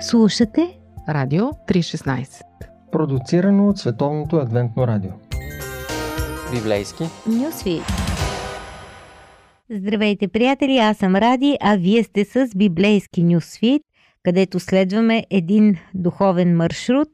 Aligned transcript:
Слушате 0.00 0.78
Радио 1.08 1.44
316 1.44 2.42
Продуцирано 2.92 3.68
от 3.68 3.78
Световното 3.78 4.36
адвентно 4.36 4.86
радио 4.86 5.10
Библейски 6.54 7.04
Нюсви 7.26 7.80
Здравейте, 9.70 10.28
приятели! 10.28 10.78
Аз 10.78 10.96
съм 10.96 11.16
Ради, 11.16 11.56
а 11.60 11.76
вие 11.76 12.04
сте 12.04 12.24
с 12.24 12.48
Библейски 12.56 13.22
Нюсвит, 13.22 13.82
където 14.22 14.60
следваме 14.60 15.24
един 15.30 15.76
духовен 15.94 16.56
маршрут, 16.56 17.08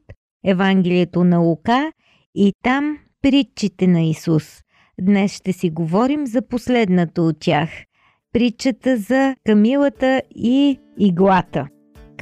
Евангелието 0.45 1.23
на 1.23 1.39
Лука 1.39 1.91
и 2.35 2.53
там 2.63 2.97
притчите 3.21 3.87
на 3.87 4.01
Исус. 4.01 4.61
Днес 5.01 5.35
ще 5.35 5.53
си 5.53 5.69
говорим 5.69 6.27
за 6.27 6.41
последната 6.47 7.21
от 7.21 7.39
тях– 7.39 7.69
притчата 8.33 8.97
за 8.97 9.35
камилата 9.45 10.21
и 10.35 10.79
иглата– 10.99 11.67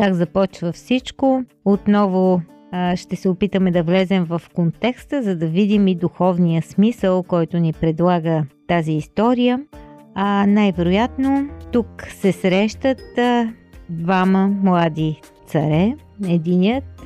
как 0.02 0.14
започва 0.14 0.72
всичко. 0.72 1.44
Отново 1.66 2.42
а, 2.72 2.96
ще 2.96 3.16
се 3.16 3.30
опитаме 3.30 3.72
да 3.72 3.84
влезем 3.84 4.24
в 4.24 4.42
контекста, 4.54 5.24
за 5.24 5.36
да 5.36 5.48
видим 5.48 5.88
и 5.88 5.96
духовния 5.96 6.62
смисъл, 6.62 7.24
който 7.24 7.58
ни 7.58 7.74
предлага 7.74 8.46
тази 8.68 8.92
история. 8.92 9.60
А 10.16 10.46
най-вероятно 10.48 11.50
тук 11.72 12.08
се 12.10 12.32
срещат 12.32 13.18
а, 13.18 13.54
двама 13.90 14.48
млади 14.48 15.22
царе. 15.48 15.96
Единият 16.28 17.02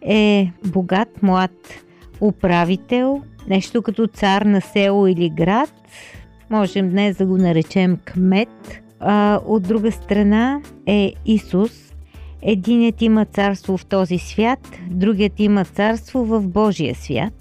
е 0.00 0.50
богат 0.66 1.22
млад 1.22 1.84
управител, 2.20 3.22
нещо 3.48 3.82
като 3.82 4.06
цар 4.06 4.42
на 4.42 4.60
село 4.60 5.06
или 5.06 5.30
град. 5.30 5.70
Можем 6.50 6.90
днес 6.90 7.16
да 7.16 7.26
го 7.26 7.36
наречем 7.36 7.98
кмет. 8.04 8.82
А, 9.00 9.40
от 9.46 9.62
друга 9.62 9.92
страна 9.92 10.60
е 10.86 11.12
Исус, 11.26 11.91
Единият 12.42 13.02
има 13.02 13.24
царство 13.24 13.76
в 13.76 13.86
този 13.86 14.18
свят, 14.18 14.68
другият 14.90 15.40
има 15.40 15.64
царство 15.64 16.24
в 16.24 16.48
Божия 16.48 16.94
свят. 16.94 17.34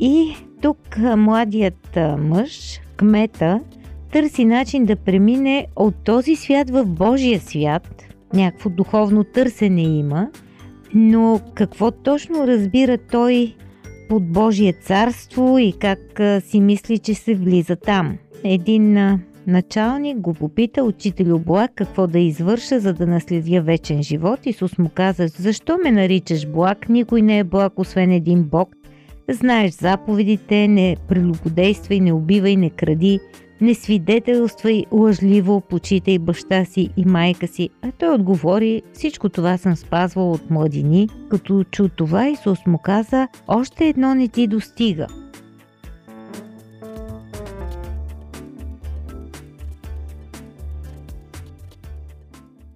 И 0.00 0.36
тук 0.62 0.78
младият 1.16 1.98
мъж, 2.18 2.80
кмета, 2.96 3.60
търси 4.12 4.44
начин 4.44 4.84
да 4.84 4.96
премине 4.96 5.66
от 5.76 5.94
този 6.04 6.36
свят 6.36 6.70
в 6.70 6.86
Божия 6.86 7.40
свят. 7.40 8.04
Някакво 8.34 8.70
духовно 8.70 9.24
търсене 9.24 9.82
има, 9.82 10.28
но 10.94 11.40
какво 11.54 11.90
точно 11.90 12.46
разбира 12.46 12.98
той 12.98 13.54
под 14.08 14.32
Божие 14.32 14.72
царство 14.72 15.58
и 15.58 15.72
как 15.80 16.20
си 16.44 16.60
мисли, 16.60 16.98
че 16.98 17.14
се 17.14 17.34
влиза 17.34 17.76
там? 17.76 18.18
Един 18.44 19.18
Началник 19.46 20.18
го 20.18 20.34
попита 20.34 20.84
учител 20.84 21.38
Благ 21.38 21.70
какво 21.74 22.06
да 22.06 22.18
извърша, 22.18 22.80
за 22.80 22.92
да 22.92 23.06
наследя 23.06 23.62
вечен 23.62 24.02
живот. 24.02 24.46
Исус 24.46 24.78
му 24.78 24.90
каза, 24.94 25.28
защо 25.28 25.78
ме 25.84 25.90
наричаш 25.90 26.46
благ? 26.46 26.88
Никой 26.88 27.22
не 27.22 27.38
е 27.38 27.44
благ, 27.44 27.72
освен 27.76 28.10
един 28.10 28.42
Бог. 28.42 28.68
Знаеш 29.28 29.72
заповедите, 29.72 30.68
не 30.68 30.96
прелюбодействай, 31.08 32.00
не 32.00 32.12
убивай, 32.12 32.56
не 32.56 32.70
кради, 32.70 33.20
не 33.60 33.74
свидетелствай 33.74 34.84
лъжливо, 34.92 35.60
почитай 35.60 36.18
баща 36.18 36.64
си 36.64 36.88
и 36.96 37.04
майка 37.04 37.46
си. 37.46 37.68
А 37.82 37.92
той 37.98 38.14
отговори, 38.14 38.82
всичко 38.92 39.28
това 39.28 39.58
съм 39.58 39.76
спазвал 39.76 40.32
от 40.32 40.50
младини. 40.50 41.08
Като 41.30 41.64
чу 41.64 41.88
това, 41.88 42.28
Исус 42.28 42.58
му 42.66 42.78
каза, 42.78 43.28
още 43.48 43.88
едно 43.88 44.14
не 44.14 44.28
ти 44.28 44.46
достига– 44.46 45.06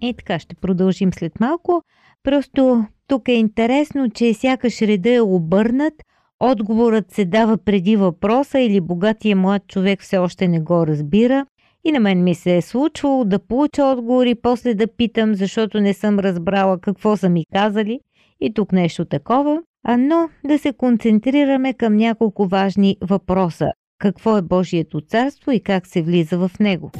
И 0.06 0.14
така 0.14 0.38
ще 0.38 0.54
продължим 0.54 1.12
след 1.12 1.40
малко. 1.40 1.82
Просто 2.22 2.84
тук 3.08 3.28
е 3.28 3.32
интересно, 3.32 4.10
че 4.10 4.34
сякаш 4.34 4.82
реда 4.82 5.14
е 5.14 5.20
обърнат, 5.20 5.94
отговорът 6.40 7.11
се 7.11 7.24
дава 7.24 7.58
преди 7.58 7.96
въпроса 7.96 8.61
или 8.61 8.80
богатия 8.80 9.36
млад 9.36 9.62
човек 9.68 10.02
все 10.02 10.18
още 10.18 10.48
не 10.48 10.61
го 10.61 10.86
разбира. 10.86 11.46
И 11.84 11.92
на 11.92 12.00
мен 12.00 12.24
ми 12.24 12.34
се 12.34 12.56
е 12.56 12.62
случвало 12.62 13.24
да 13.24 13.39
получа 13.39 13.84
отговор 13.84 14.27
и 14.27 14.34
после 14.34 14.74
да 14.74 14.86
питам, 14.86 15.34
защото 15.34 15.80
не 15.80 15.95
съм 15.95 16.18
разбрала 16.18 16.78
какво 16.78 17.16
са 17.16 17.28
ми 17.28 17.45
казали. 17.52 18.00
И 18.40 18.55
тук 18.55 18.72
нещо 18.72 19.05
такова. 19.05 19.62
А 19.84 19.96
но 19.96 20.28
да 20.45 20.58
се 20.58 20.72
концентрираме 20.72 21.74
към 21.74 21.96
няколко 21.96 22.46
важни 22.46 22.96
въпроса. 23.00 23.66
Какво 23.98 24.36
е 24.36 24.42
Божието 24.42 25.00
царство 25.00 25.50
и 25.50 25.61
как 25.61 25.86
се 25.86 26.02
влиза 26.02 26.39
в 26.39 26.50
него? 26.61 26.90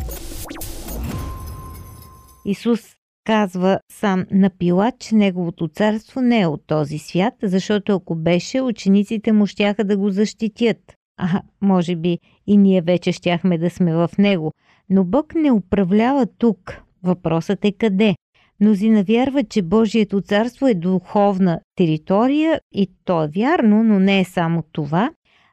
Исус 2.45 2.96
казва 3.27 3.81
сам 3.93 4.27
на 4.31 4.51
Пилат, 4.51 4.99
че 4.99 5.15
неговото 5.15 5.69
царство 5.69 6.21
не 6.21 6.41
е 6.41 6.47
от 6.47 6.67
този 6.67 6.99
свят, 6.99 7.35
защото 7.43 7.95
ако 7.95 8.15
беше, 8.15 8.61
учениците 8.61 9.33
му 9.33 9.47
щяха 9.47 9.85
да 9.85 9.97
го 9.97 10.11
защитят. 10.11 10.95
А, 11.19 11.43
може 11.61 11.97
би 11.97 12.19
и 12.47 12.57
ние 12.57 12.83
вече 12.83 13.13
щяхме 13.13 13.59
да 13.59 13.71
сме 13.71 13.95
в 13.95 14.11
него. 14.19 14.53
Но 14.91 15.05
Бог 15.05 15.35
не 15.35 15.53
управлява 15.53 16.27
тук. 16.39 16.83
Въпросът 17.03 17.65
е 17.65 17.73
къде. 17.73 18.15
Мнозина 18.61 19.03
вярват, 19.03 19.49
че 19.49 19.63
Божието 19.63 20.21
царство 20.21 20.67
е 20.67 20.75
духовна 20.75 21.61
територия 21.77 22.61
и 22.73 22.91
то 23.05 23.25
е 23.25 23.29
вярно, 23.29 23.83
но 23.83 23.99
не 23.99 24.21
е 24.21 24.25
само 24.25 24.65
това, 24.73 25.11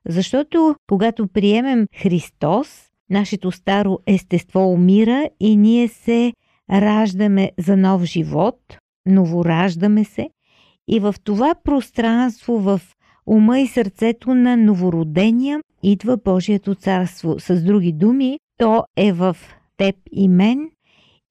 защото 0.10 0.76
когато 0.90 1.28
приемем 1.28 1.88
Христос, 1.96 2.68
нашето 3.10 3.52
старо 3.52 4.00
естество 4.08 4.74
умира 4.74 5.30
и 5.40 5.58
ние 5.58 5.88
се 5.88 6.34
раждаме 6.72 7.51
за 7.59 7.78
нов 7.78 8.03
живот, 8.03 8.78
новораждаме 9.06 10.03
се 10.03 10.29
и 10.88 11.00
в 11.00 11.16
това 11.24 11.56
пространство, 11.63 12.59
в 12.59 12.81
ума 13.25 13.59
и 13.59 13.68
сърцето 13.68 14.35
на 14.35 14.57
новородения 14.57 15.59
идва 15.84 16.18
Божието 16.18 16.75
царство. 16.75 17.40
С 17.40 17.63
други 17.63 17.91
думи, 17.91 18.40
то 18.57 18.84
е 18.97 19.13
в 19.13 19.38
теб 19.78 19.96
и 20.12 20.29
мен 20.29 20.69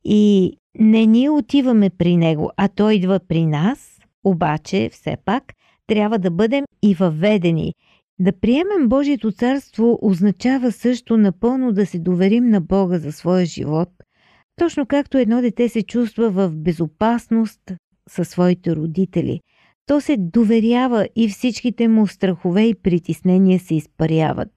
и 0.05 0.53
не 0.79 1.07
ние 1.07 1.31
отиваме 1.31 1.91
при 1.91 2.17
него, 2.17 2.51
а 2.57 2.69
той 2.69 2.95
идва 2.95 3.21
при 3.29 3.47
нас, 3.47 3.99
обаче 4.25 4.89
все 4.93 5.17
пак 5.25 5.45
трябва 5.87 6.19
да 6.19 6.31
бъдем 6.31 6.65
и 6.83 6.95
въведени. 6.95 7.75
Да 8.19 8.33
приемем 8.33 8.89
Божието 8.89 9.33
царство 9.33 9.99
означава 10.03 10.73
също 10.73 11.17
напълно 11.17 11.73
да 11.73 11.87
се 11.87 11.99
доверим 11.99 12.49
на 12.49 12.61
Бога 12.61 12.99
за 12.99 13.13
своя 13.13 13.47
живот– 13.47 13.89
точно 14.59 14.87
както 14.87 15.19
едно 15.19 15.41
дете 15.41 15.69
се 15.69 15.83
чувства 15.83 16.31
в 16.31 16.51
безопасност 16.57 17.61
със 18.09 18.29
своите 18.29 18.77
родители. 18.77 19.41
То 19.87 20.01
се 20.01 20.17
доверява 20.19 21.09
и 21.17 21.29
всичките 21.29 21.89
му 21.89 22.07
страхове 22.07 22.63
и 22.63 22.75
притеснения 22.75 23.61
се 23.61 23.75
изпаряват. 23.75 24.49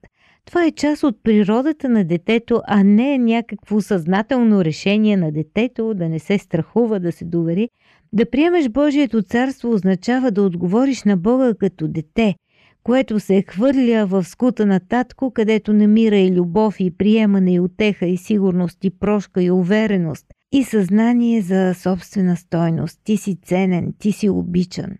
Това 0.44 0.64
е 0.64 0.72
част 0.72 1.02
от 1.02 1.22
природата 1.22 1.88
на 1.88 2.04
детето, 2.04 2.62
а 2.66 2.84
не 2.84 3.14
е 3.14 3.18
някакво 3.18 3.80
съзнателно 3.80 4.64
решение 4.64 5.16
на 5.16 5.32
детето 5.32 5.94
да 5.94 6.08
не 6.08 6.18
се 6.18 6.38
страхува, 6.38 7.00
да 7.00 7.12
се 7.12 7.24
довери. 7.24 7.68
Да 8.12 8.30
приемеш 8.30 8.68
Божието 8.68 9.22
царство 9.22 9.72
означава 9.72 10.30
да 10.30 10.42
отговориш 10.42 11.04
на 11.04 11.16
Бога 11.16 11.54
като 11.54 11.88
дете– 11.88 12.34
което 12.86 13.20
се 13.20 13.44
хвърля 13.48 14.06
в 14.06 14.24
скута 14.24 14.66
на 14.66 14.80
татко, 14.80 15.30
където 15.30 15.72
намира 15.72 16.16
и 16.16 16.32
любов, 16.32 16.80
и 16.80 16.90
приемане, 16.90 17.54
и 17.54 17.60
отеха, 17.60 18.06
и 18.06 18.16
сигурност, 18.16 18.84
и 18.84 18.90
прошка, 18.90 19.42
и 19.42 19.50
увереност, 19.50 20.26
и 20.52 20.64
съзнание 20.64 21.42
за 21.42 21.74
собствена 21.74 22.36
стойност. 22.36 23.00
Ти 23.04 23.16
си 23.16 23.36
ценен, 23.42 23.94
ти 23.98 24.12
си 24.12 24.28
обичан. 24.28 24.90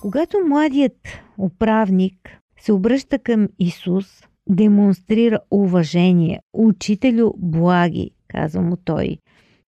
Когато 0.00 0.36
младият 0.48 1.08
управник 1.38 2.38
се 2.60 2.72
обръща 2.72 3.18
към 3.18 3.48
Исус, 3.58 4.22
демонстрира 4.48 5.38
уважение. 5.50 6.40
Учителю 6.52 7.32
благи, 7.36 8.10
казва 8.28 8.62
му 8.62 8.76
той. 8.76 9.16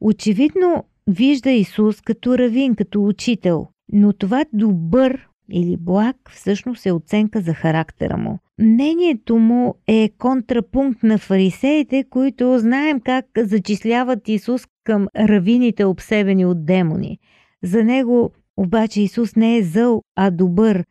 Очевидно 0.00 0.84
вижда 1.06 1.50
Исус 1.50 2.00
като 2.00 2.38
равин, 2.38 2.74
като 2.74 3.04
учител, 3.04 3.68
но 3.92 4.12
това 4.12 4.44
добър 4.52 5.28
или 5.52 5.76
благ 5.76 6.16
всъщност 6.30 6.86
е 6.86 6.92
оценка 6.92 7.40
за 7.40 7.54
характера 7.54 8.16
му. 8.16 8.38
Мнението 8.58 9.38
му 9.38 9.74
е 9.86 10.10
контрапункт 10.18 11.02
на 11.02 11.18
фарисеите, 11.18 12.04
които 12.10 12.58
знаем 12.58 13.00
как 13.00 13.26
зачисляват 13.36 14.28
Исус 14.28 14.66
към 14.84 15.06
равините 15.16 15.84
обсебени 15.84 16.46
от 16.46 16.66
демони. 16.66 17.18
За 17.62 17.84
него 17.84 18.30
обаче 18.56 19.00
Исус 19.00 19.36
не 19.36 19.56
е 19.56 19.62
зъл, 19.62 20.02
а 20.16 20.30
добър, 20.30 20.84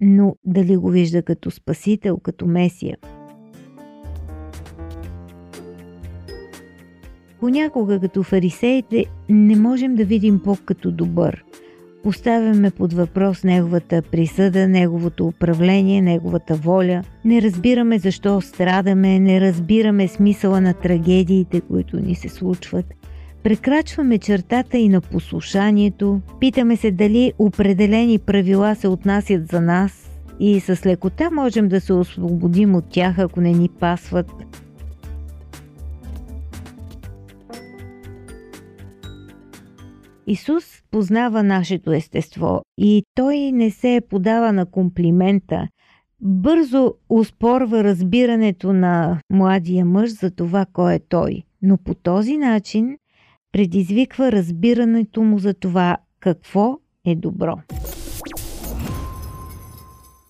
но 0.00 0.36
дали 0.44 0.76
го 0.76 0.90
вижда 0.90 1.22
като 1.22 1.50
спасител, 1.50 2.18
като 2.18 2.46
месия? 2.46 2.96
Понякога 7.40 8.00
като 8.00 8.22
фарисеите 8.22 9.04
не 9.28 9.56
можем 9.56 9.94
да 9.94 10.04
видим 10.04 10.40
Бог 10.44 10.58
като 10.64 10.90
добър– 10.90 11.44
Поставяме 12.06 12.70
под 12.70 12.92
въпрос 12.92 13.44
неговата 13.44 14.02
присъда, 14.02 14.68
неговото 14.68 15.26
управление, 15.26 16.02
неговата 16.02 16.54
воля. 16.54 17.02
Не 17.24 17.42
разбираме 17.42 17.98
защо 17.98 18.40
страдаме, 18.40 19.18
не 19.18 19.40
разбираме 19.40 20.08
смисъла 20.08 20.60
на 20.60 20.74
трагедиите, 20.74 21.60
които 21.60 21.96
ни 21.96 22.14
се 22.14 22.28
случват. 22.28 22.86
прекрачваме 23.42 24.18
чертата 24.18 24.78
и 24.78 24.88
на 24.88 25.00
послушанието, 25.00 26.20
питаме 26.40 26.76
се 26.76 26.90
дали 26.90 27.32
определени 27.38 28.18
правила 28.18 28.74
се 28.74 28.88
отнасят 28.88 29.48
за 29.48 29.60
нас 29.60 30.10
и 30.40 30.60
с 30.60 30.86
лекота 30.86 31.30
можем 31.30 31.68
да 31.68 31.80
се 31.80 31.92
освободим 31.92 32.74
от 32.74 32.84
тях, 32.90 33.18
ако 33.18 33.40
не 33.40 33.52
ни 33.52 33.68
пасват. 33.68 34.32
Исус 40.28 40.64
познава 40.90 41.42
нашето 41.42 41.92
естество 41.92 42.62
и 42.78 43.04
той 43.14 43.52
не 43.52 43.70
се 43.70 44.00
подава 44.08 44.52
на 44.52 44.66
комплимента. 44.66 45.68
Бързо 46.20 46.94
успорва 47.08 47.84
разбирането 47.84 48.72
на 48.72 49.20
младия 49.30 49.84
мъж 49.84 50.10
за 50.10 50.30
това 50.30 50.66
кой 50.72 50.94
е 50.94 50.98
той, 50.98 51.42
но 51.62 51.76
по 51.76 51.94
този 51.94 52.36
начин 52.36 52.98
предизвиква 53.52 54.32
разбирането 54.32 55.22
му 55.22 55.38
за 55.38 55.54
това 55.54 55.96
какво 56.20 56.78
е 57.04 57.14
добро. 57.14 57.56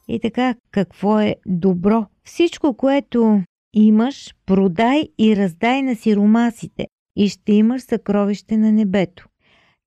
И 0.09 0.21
така, 0.21 0.55
какво 0.71 1.21
е 1.21 1.37
добро? 1.47 2.07
Всичко, 2.25 2.75
което 2.75 3.43
имаш, 3.75 4.35
продай 4.47 5.09
и 5.19 5.37
раздай 5.37 5.83
на 5.83 5.95
сиромасите 5.95 6.87
и 7.17 7.29
ще 7.29 7.53
имаш 7.53 7.83
съкровище 7.83 8.57
на 8.57 8.73
небето. 8.73 9.29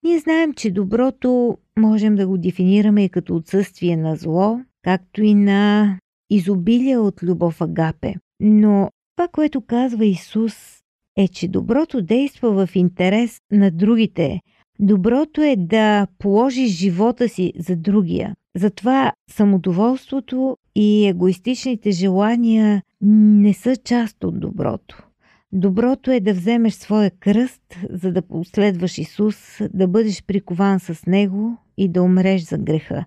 Ние 0.04 0.20
знаем, 0.20 0.54
че 0.54 0.72
доброто 0.72 1.58
можем 1.80 2.16
да 2.16 2.28
го 2.28 2.38
дефинираме 2.38 3.04
и 3.04 3.10
като 3.10 3.36
отсъствие 3.36 3.98
на 3.98 4.16
зло, 4.16 4.60
както 4.82 5.24
и 5.24 5.34
на 5.34 5.98
изобилие 6.30 6.98
от 6.98 7.24
любов 7.24 7.62
агапе. 7.62 8.16
Но 8.40 8.90
това, 9.16 9.28
което 9.28 9.62
казва 9.62 10.06
Исус, 10.06 10.80
е, 11.18 11.28
че 11.28 11.48
доброто 11.48 12.02
действа 12.02 12.68
в 12.68 12.76
интерес 12.76 13.38
на 13.52 13.72
другите. 13.72 14.40
Доброто 14.80 15.42
е 15.42 15.56
да 15.56 16.08
положиш 16.20 16.72
живота 16.72 17.30
си 17.30 17.54
за 17.58 17.76
другия. 17.76 18.36
Затова 18.56 19.14
самодоволството 19.32 20.58
и 20.76 21.08
егоистичните 21.08 21.92
желания 21.92 22.84
не 23.02 23.54
са 23.54 23.76
част 23.76 24.24
от 24.24 24.40
доброто. 24.40 25.09
Доброто 25.52 26.12
е 26.12 26.20
да 26.20 26.34
вземеш 26.34 26.74
своя 26.74 27.12
кръст, 27.12 27.62
за 27.90 28.12
да 28.12 28.22
последваш 28.22 28.98
Исус, 28.98 29.62
да 29.74 29.88
бъдеш 29.88 30.24
прикован 30.24 30.80
с 30.80 31.06
Него 31.08 31.58
и 31.78 31.90
да 31.90 32.04
умреш 32.04 32.42
за 32.42 32.58
греха. 32.58 33.06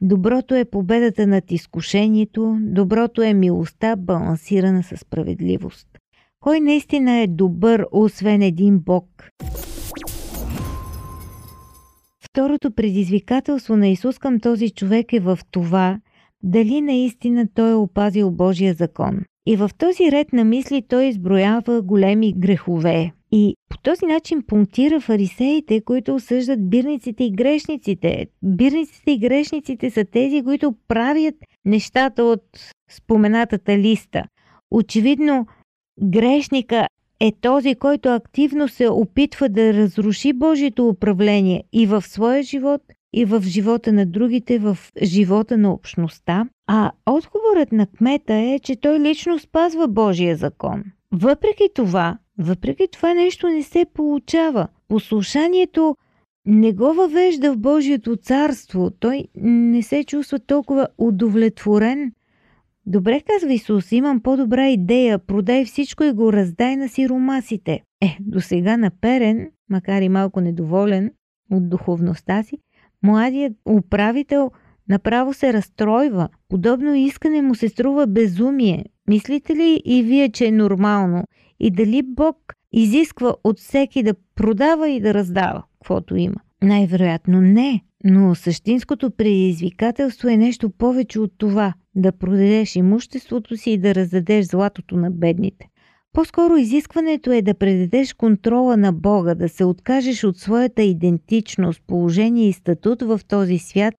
Доброто 0.00 0.54
е 0.54 0.64
победата 0.64 1.26
над 1.26 1.50
изкушението, 1.50 2.58
доброто 2.60 3.22
е 3.22 3.34
милостта, 3.34 3.96
балансирана 3.96 4.82
с 4.82 4.96
справедливост. 4.96 5.88
Кой 6.40 6.60
наистина 6.60 7.12
е 7.12 7.26
добър, 7.26 7.86
освен 7.92 8.42
един 8.42 8.78
Бог? 8.78 9.06
Второто 12.24 12.70
предизвикателство 12.70 13.76
на 13.76 13.88
Исус 13.88 14.18
към 14.18 14.40
този 14.40 14.70
човек 14.70 15.12
е 15.12 15.20
в 15.20 15.38
това, 15.50 16.00
дали 16.42 16.80
наистина 16.80 17.48
той 17.54 17.70
е 17.70 17.74
опазил 17.74 18.30
Божия 18.30 18.74
закон. 18.74 19.20
И 19.46 19.56
в 19.56 19.70
този 19.78 20.12
ред 20.12 20.32
на 20.32 20.44
мисли 20.44 20.82
той 20.88 21.04
изброява 21.04 21.82
големи 21.82 22.32
грехове. 22.36 23.12
И 23.32 23.54
по 23.68 23.78
този 23.78 24.06
начин 24.06 24.42
пунктира 24.46 25.00
фарисеите, 25.00 25.80
които 25.80 26.14
осъждат 26.14 26.70
бирниците 26.70 27.24
и 27.24 27.30
грешниците. 27.30 28.26
Бирниците 28.42 29.10
и 29.10 29.18
грешниците 29.18 29.90
са 29.90 30.04
тези, 30.04 30.42
които 30.42 30.74
правят 30.88 31.34
нещата 31.64 32.24
от 32.24 32.42
споменатата 32.90 33.78
листа. 33.78 34.24
Очевидно, 34.70 35.46
грешника 36.02 36.86
е 37.20 37.32
този, 37.40 37.74
който 37.74 38.08
активно 38.08 38.68
се 38.68 38.88
опитва 38.88 39.48
да 39.48 39.74
разруши 39.74 40.32
Божието 40.32 40.88
управление 40.88 41.64
и 41.72 41.86
в 41.86 42.02
своя 42.02 42.42
живот, 42.42 42.82
и 43.12 43.24
в 43.24 43.42
живота 43.42 43.92
на 43.92 44.06
другите, 44.06 44.58
в 44.58 44.78
живота 45.02 45.58
на 45.58 45.72
общността. 45.72 46.48
А 46.66 46.92
отговорът 47.06 47.72
на 47.72 47.86
кмета 47.86 48.34
е, 48.34 48.58
че 48.58 48.76
той 48.76 49.00
лично 49.00 49.38
спазва 49.38 49.88
Божия 49.88 50.36
закон. 50.36 50.84
Въпреки 51.12 51.68
това, 51.74 52.18
въпреки 52.38 52.88
това 52.92 53.14
нещо 53.14 53.48
не 53.48 53.62
се 53.62 53.86
получава. 53.94 54.68
Послушанието 54.88 55.96
не 56.46 56.72
го 56.72 56.92
въвежда 56.94 57.52
в 57.52 57.58
Божието 57.58 58.16
царство. 58.16 58.90
Той 59.00 59.24
не 59.36 59.82
се 59.82 60.04
чувства 60.04 60.38
толкова 60.38 60.88
удовлетворен. 60.98 62.12
Добре, 62.86 63.20
казва 63.20 63.52
Исус, 63.52 63.92
имам 63.92 64.20
по-добра 64.20 64.68
идея. 64.68 65.18
Продай 65.18 65.64
всичко 65.64 66.04
и 66.04 66.12
го 66.12 66.32
раздай 66.32 66.76
на 66.76 66.88
сиромасите. 66.88 67.82
Е, 68.00 68.16
до 68.20 68.40
сега 68.40 68.76
наперен, 68.76 69.50
макар 69.70 70.02
и 70.02 70.08
малко 70.08 70.40
недоволен 70.40 71.10
от 71.50 71.68
духовността 71.68 72.42
си, 72.42 72.58
младият 73.02 73.52
управител 73.66 74.50
направо 74.88 75.34
се 75.34 75.52
разстройва. 75.52 76.28
Подобно 76.48 76.94
искане 76.94 77.42
му 77.42 77.54
се 77.54 77.68
струва 77.68 78.06
безумие. 78.06 78.84
Мислите 79.08 79.56
ли 79.56 79.82
и 79.84 80.02
вие, 80.02 80.32
че 80.32 80.46
е 80.46 80.52
нормално? 80.52 81.24
И 81.60 81.70
дали 81.70 82.02
Бог 82.02 82.36
изисква 82.72 83.34
от 83.44 83.58
всеки 83.58 84.02
да 84.02 84.14
продава 84.34 84.88
и 84.90 85.00
да 85.00 85.14
раздава, 85.14 85.62
каквото 85.72 86.16
има? 86.16 86.36
Най-вероятно 86.62 87.40
не, 87.40 87.80
но 88.04 88.34
същинското 88.34 89.10
предизвикателство 89.10 90.28
е 90.28 90.36
нещо 90.36 90.70
повече 90.70 91.20
от 91.20 91.32
това 91.38 91.74
да 91.94 92.12
продадеш 92.12 92.76
имуществото 92.76 93.56
си 93.56 93.70
и 93.70 93.78
да 93.78 93.94
раздадеш 93.94 94.46
златото 94.46 94.96
на 94.96 95.10
бедните. 95.10 95.68
По-скоро 96.12 96.56
изискването 96.56 97.32
е 97.32 97.42
да 97.42 97.54
предадеш 97.54 98.14
контрола 98.14 98.76
на 98.76 98.92
Бога, 98.92 99.34
да 99.34 99.48
се 99.48 99.64
откажеш 99.64 100.24
от 100.24 100.38
своята 100.38 100.82
идентичност, 100.82 101.82
положение 101.86 102.48
и 102.48 102.52
статут 102.52 103.02
в 103.02 103.20
този 103.28 103.58
свят, 103.58 103.94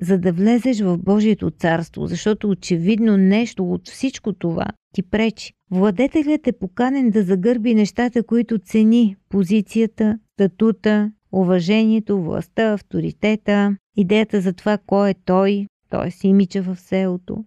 за 0.00 0.18
да 0.18 0.32
влезеш 0.32 0.80
в 0.80 0.98
Божието 0.98 1.50
царство, 1.50 2.06
защото 2.06 2.48
очевидно 2.48 3.16
нещо 3.16 3.72
от 3.72 3.88
всичко 3.88 4.32
това 4.32 4.66
ти 4.94 5.02
пречи. 5.02 5.52
Владетелят 5.70 6.46
е 6.46 6.52
поканен 6.52 7.10
да 7.10 7.22
загърби 7.22 7.74
нещата, 7.74 8.22
които 8.22 8.58
цени 8.58 9.16
позицията, 9.28 10.18
статута, 10.34 11.12
уважението, 11.32 12.22
властта, 12.22 12.72
авторитета, 12.72 13.76
идеята 13.96 14.40
за 14.40 14.52
това 14.52 14.78
кой 14.86 15.10
е 15.10 15.14
той, 15.24 15.66
т.е. 15.90 16.26
имича 16.26 16.62
в 16.62 16.76
селото. 16.76 17.44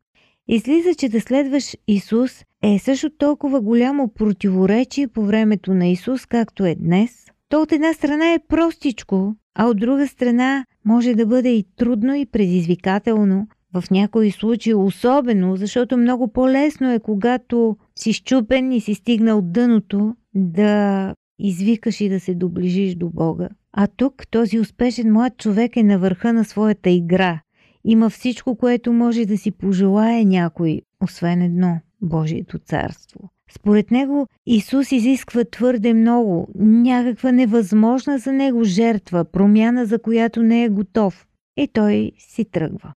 Излиза, 0.47 0.95
че 0.97 1.09
да 1.09 1.21
следваш 1.21 1.77
Исус 1.87 2.43
е 2.63 2.79
също 2.79 3.09
толкова 3.09 3.61
голямо 3.61 4.13
противоречие 4.13 5.07
по 5.07 5.25
времето 5.25 5.73
на 5.73 5.87
Исус, 5.87 6.25
както 6.25 6.65
е 6.65 6.75
днес. 6.75 7.25
То 7.49 7.61
от 7.61 7.71
една 7.71 7.93
страна 7.93 8.33
е 8.33 8.39
простичко, 8.47 9.35
а 9.55 9.65
от 9.65 9.77
друга 9.77 10.07
страна 10.07 10.65
може 10.85 11.15
да 11.15 11.25
бъде 11.25 11.49
и 11.49 11.65
трудно 11.75 12.15
и 12.15 12.25
предизвикателно, 12.25 13.47
в 13.73 13.83
някои 13.91 14.31
случаи 14.31 14.73
особено, 14.73 15.55
защото 15.55 15.97
много 15.97 16.27
по-лесно 16.27 16.91
е, 16.91 16.99
когато 16.99 17.77
си 17.95 18.13
щупен 18.13 18.71
и 18.71 18.81
си 18.81 18.95
стигнал 18.95 19.41
дъното, 19.41 20.15
да 20.35 21.15
извикаш 21.39 22.01
и 22.01 22.09
да 22.09 22.19
се 22.19 22.35
доближиш 22.35 22.95
до 22.95 23.09
Бога. 23.09 23.49
А 23.73 23.87
тук 23.87 24.27
този 24.31 24.59
успешен 24.59 25.13
млад 25.13 25.37
човек 25.37 25.77
е 25.77 25.83
на 25.83 25.99
върха 25.99 26.33
на 26.33 26.45
своята 26.45 26.89
игра. 26.89 27.41
Има 27.85 28.09
всичко, 28.09 28.55
което 28.55 28.93
може 28.93 29.25
да 29.25 29.37
си 29.37 29.51
пожелае 29.51 30.25
някой, 30.25 30.81
освен 31.01 31.41
едно– 31.41 31.79
Божието 32.01 32.59
царство. 32.59 33.32
Според 33.55 33.91
него 33.91 34.27
Исус 34.45 34.91
изисква 34.91 35.43
твърде 35.43 35.93
много, 35.93 36.47
някаква 36.59 37.31
невъзможна 37.31 38.17
за 38.17 38.33
него 38.33 38.63
жертва, 38.63 39.25
промяна 39.25 39.85
за 39.85 39.99
която 39.99 40.43
не 40.43 40.63
е 40.63 40.69
готов. 40.69 41.27
И 41.57 41.67
той 41.67 42.11
си 42.17 42.45
тръгва. 42.45 42.93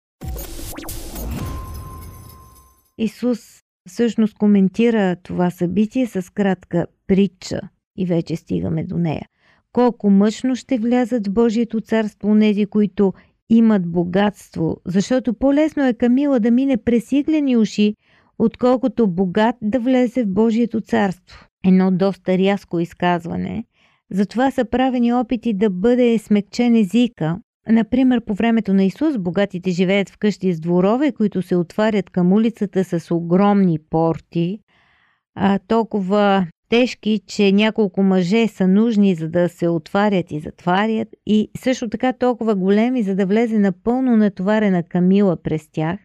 Исус 2.97 3.39
всъщност 3.89 4.37
коментира 4.37 5.15
това 5.15 5.49
събитие 5.49 6.07
с 6.07 6.33
кратка 6.33 6.85
притча 7.07 7.61
и 7.97 8.05
вече 8.05 8.35
стигаме 8.35 8.83
до 8.83 8.97
нея. 8.97 9.25
Колко 9.73 10.09
мъчно 10.09 10.55
ще 10.55 10.77
влязат 10.77 11.27
в 11.27 11.31
Божието 11.31 11.81
царство 11.81 12.35
нези, 12.35 12.65
които 12.65 13.13
имат 13.49 13.91
богатство, 13.91 14.77
защото 14.85 15.33
по-лесно 15.33 15.87
е 15.87 15.93
Камила 15.93 16.39
да 16.39 16.51
мине 16.51 16.77
през 16.77 17.11
иглени 17.11 17.57
уши, 17.57 17.95
отколкото 18.39 19.07
богат 19.07 19.55
да 19.61 19.79
влезе 19.79 20.23
в 20.23 20.33
Божието 20.33 20.81
царство. 20.81 21.47
Едно 21.65 21.91
доста 21.91 22.37
рязко 22.37 22.79
изказване. 22.79 23.63
Затова 24.11 24.51
са 24.51 24.65
правени 24.65 25.13
опити 25.13 25.53
да 25.53 25.69
бъде 25.69 26.17
смекчен 26.17 26.75
езика. 26.75 27.39
Например, 27.69 28.21
по 28.25 28.33
времето 28.33 28.73
на 28.73 28.83
Исус 28.83 29.17
богатите 29.17 29.71
живеят 29.71 30.09
в 30.09 30.17
къщи 30.17 30.53
с 30.53 30.59
дворове, 30.59 31.11
които 31.11 31.41
се 31.41 31.55
отварят 31.55 32.09
към 32.09 32.33
улицата 32.33 32.83
с 32.83 33.11
огромни 33.11 33.79
порти, 33.89 34.59
а 35.35 35.59
толкова 35.67 36.47
тежки, 36.69 37.21
че 37.27 37.51
няколко 37.51 38.03
мъже 38.03 38.47
са 38.47 38.67
нужни 38.67 39.15
за 39.15 39.29
да 39.29 39.49
се 39.49 39.67
отварят 39.67 40.31
и 40.31 40.39
затварят 40.39 41.07
и 41.25 41.49
също 41.57 41.89
така 41.89 42.13
толкова 42.13 42.55
големи, 42.55 43.03
за 43.03 43.15
да 43.15 43.25
влезе 43.25 43.59
напълно 43.59 44.17
натоварена 44.17 44.83
камила 44.83 45.37
през 45.43 45.67
тях. 45.71 45.99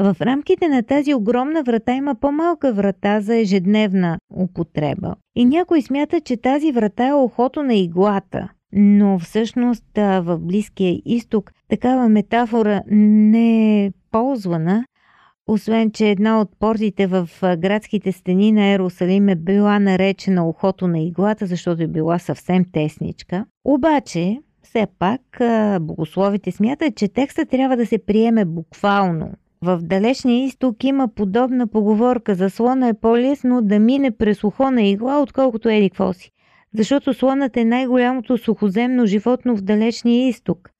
В 0.00 0.16
рамките 0.20 0.68
на 0.68 0.82
тази 0.82 1.14
огромна 1.14 1.62
врата 1.62 1.92
има 1.92 2.14
по-малка 2.14 2.72
врата 2.72 3.20
за 3.20 3.36
ежедневна 3.36 4.18
употреба. 4.36 5.14
И 5.36 5.44
някой 5.44 5.82
смята, 5.82 6.20
че 6.20 6.36
тази 6.36 6.72
врата 6.72 7.08
е 7.08 7.12
охото 7.12 7.62
на 7.62 7.74
иглата. 7.74 8.48
Но 8.72 9.18
всъщност 9.18 9.84
в 9.96 10.38
Близкия 10.38 11.02
изток 11.04 11.52
такава 11.68 12.08
метафора 12.08 12.82
не 12.90 13.84
е 13.84 13.92
ползвана, 14.10 14.84
освен 15.46 15.90
че 15.90 16.10
една 16.10 16.40
от 16.40 16.48
портите 16.58 17.06
в 17.06 17.28
градските 17.42 18.12
стени 18.12 18.52
на 18.52 18.66
Ерусалим 18.66 19.28
е 19.28 19.34
била 19.34 19.78
наречена 19.78 20.48
ухото 20.48 20.86
на 20.86 21.00
иглата, 21.00 21.46
защото 21.46 21.82
е 21.82 21.86
била 21.86 22.18
съвсем 22.18 22.64
тесничка. 22.72 23.44
Обаче, 23.64 24.38
все 24.62 24.86
пак, 24.98 25.20
богословите 25.80 26.50
смятат, 26.50 26.96
че 26.96 27.08
текста 27.08 27.46
трябва 27.46 27.76
да 27.76 27.86
се 27.86 27.98
приеме 27.98 28.44
буквално. 28.44 29.30
В 29.64 29.78
далечния 29.82 30.44
изток 30.44 30.84
има 30.84 31.08
подобна 31.08 31.66
поговорка 31.66 32.34
за 32.34 32.50
слона 32.50 32.88
е 32.88 32.94
по-лесно 32.94 33.62
да 33.62 33.78
мине 33.78 34.10
през 34.10 34.44
ухо 34.44 34.70
на 34.70 34.82
игла, 34.82 35.22
отколкото 35.22 35.68
еди 35.68 35.90
си. 36.12 36.30
Защото 36.74 37.14
слонът 37.14 37.56
е 37.56 37.64
най-голямото 37.64 38.38
сухоземно 38.38 39.06
животно 39.06 39.56
в 39.56 39.62
далечния 39.62 40.28
изток. 40.28 40.70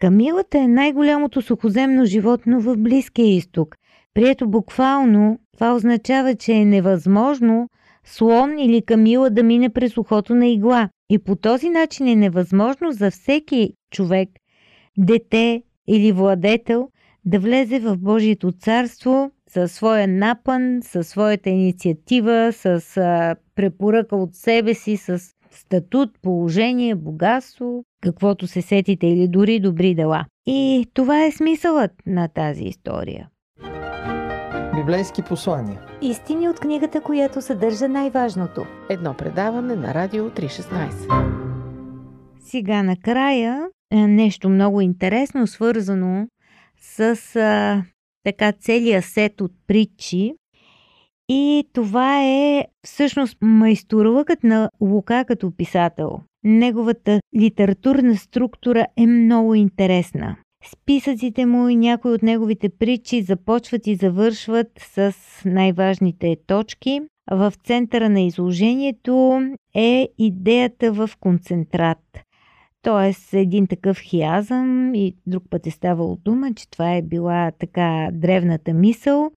Камилата 0.00 0.58
е 0.58 0.68
най-голямото 0.68 1.42
сухоземно 1.42 2.04
животно 2.04 2.60
в 2.60 2.76
Близкия 2.76 3.36
изток. 3.36 3.76
Прието 4.14 4.48
буквално, 4.48 5.38
това 5.52 5.74
означава, 5.74 6.34
че 6.34 6.52
е 6.52 6.64
невъзможно 6.64 7.68
слон 8.04 8.58
или 8.58 8.82
камила 8.82 9.30
да 9.30 9.42
мине 9.42 9.68
през 9.68 9.96
ухото 9.96 10.34
на 10.34 10.46
игла. 10.46 10.88
И 11.10 11.18
по 11.18 11.36
този 11.36 11.70
начин 11.70 12.06
е 12.06 12.16
невъзможно 12.16 12.92
за 12.92 13.10
всеки 13.10 13.72
човек, 13.90 14.28
дете 14.98 15.62
или 15.88 16.12
владетел 16.12 16.88
да 17.26 17.40
влезе 17.40 17.78
в 17.78 17.96
Божието 17.96 18.52
царство 18.52 19.30
със 19.48 19.72
своя 19.72 20.08
напън, 20.08 20.80
със 20.82 21.08
своята 21.08 21.50
инициатива, 21.50 22.52
с 22.52 22.96
а, 22.96 23.36
препоръка 23.54 24.16
от 24.16 24.34
себе 24.34 24.74
си, 24.74 24.96
с 24.96 25.20
статут, 25.50 26.10
положение, 26.22 26.94
богатство, 26.94 27.84
каквото 28.02 28.46
се 28.46 28.62
сетите 28.62 29.06
или 29.06 29.28
дори 29.28 29.60
добри 29.60 29.94
дела. 29.94 30.24
И 30.46 30.86
това 30.94 31.24
е 31.24 31.32
смисълът 31.32 31.90
на 32.06 32.28
тази 32.28 32.64
история. 32.64 33.28
Библейски 34.76 35.22
послания. 35.22 35.80
Истини 36.02 36.48
от 36.48 36.60
книгата, 36.60 37.00
която 37.00 37.42
съдържа 37.42 37.88
най-важното. 37.88 38.66
Едно 38.90 39.14
предаване 39.14 39.76
на 39.76 39.94
Радио 39.94 40.30
316. 40.30 41.46
Сега 42.40 42.82
накрая 42.82 43.66
е 43.90 43.96
нещо 43.96 44.48
много 44.48 44.80
интересно, 44.80 45.46
свързано 45.46 46.26
с 46.96 47.36
а, 47.36 47.84
така 48.24 48.52
целият 48.52 49.04
сет 49.04 49.40
от 49.40 49.52
притчи. 49.66 50.34
И 51.28 51.64
това 51.72 52.22
е 52.24 52.64
всъщност 52.86 53.36
майсторлъкът 53.40 54.44
на 54.44 54.70
Лука 54.80 55.24
като 55.24 55.56
писател. 55.56 56.20
Неговата 56.44 57.20
литературна 57.36 58.16
структура 58.16 58.86
е 58.96 59.06
много 59.06 59.54
интересна. 59.54 60.36
Списъците 60.72 61.46
му 61.46 61.68
и 61.68 61.76
някои 61.76 62.12
от 62.12 62.22
неговите 62.22 62.68
притчи 62.68 63.22
започват 63.22 63.86
и 63.86 63.94
завършват 63.94 64.68
с 64.78 65.14
най-важните 65.44 66.36
точки. 66.46 67.00
В 67.30 67.52
центъра 67.64 68.08
на 68.08 68.20
изложението 68.20 69.40
е 69.74 70.08
идеята 70.18 70.92
в 70.92 71.10
концентрат. 71.20 71.98
Тоест 72.86 73.34
един 73.34 73.66
такъв 73.66 73.98
хиазъм 73.98 74.94
и 74.94 75.14
друг 75.26 75.44
път 75.50 75.66
е 75.66 75.70
ставало 75.70 76.16
дума, 76.16 76.54
че 76.54 76.70
това 76.70 76.94
е 76.94 77.02
била 77.02 77.52
така 77.58 78.08
древната 78.12 78.74
мисъл. 78.74 79.30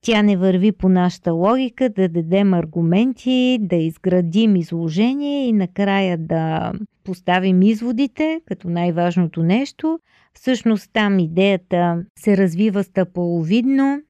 Тя 0.00 0.22
не 0.22 0.36
върви 0.36 0.72
по 0.72 0.88
нашата 0.88 1.32
логика 1.32 1.88
да 1.88 2.08
дадем 2.08 2.54
аргументи, 2.54 3.58
да 3.60 3.76
изградим 3.76 4.56
изложение 4.56 5.46
и 5.46 5.52
накрая 5.52 6.18
да 6.18 6.72
поставим 7.04 7.62
изводите 7.62 8.40
като 8.46 8.68
най-важното 8.68 9.42
нещо– 9.42 9.98
Всъщност 10.34 10.90
там 10.92 11.18
идеята 11.18 12.04
се 12.18 12.36
развива 12.36 12.84
стъполовидно, 12.84 14.02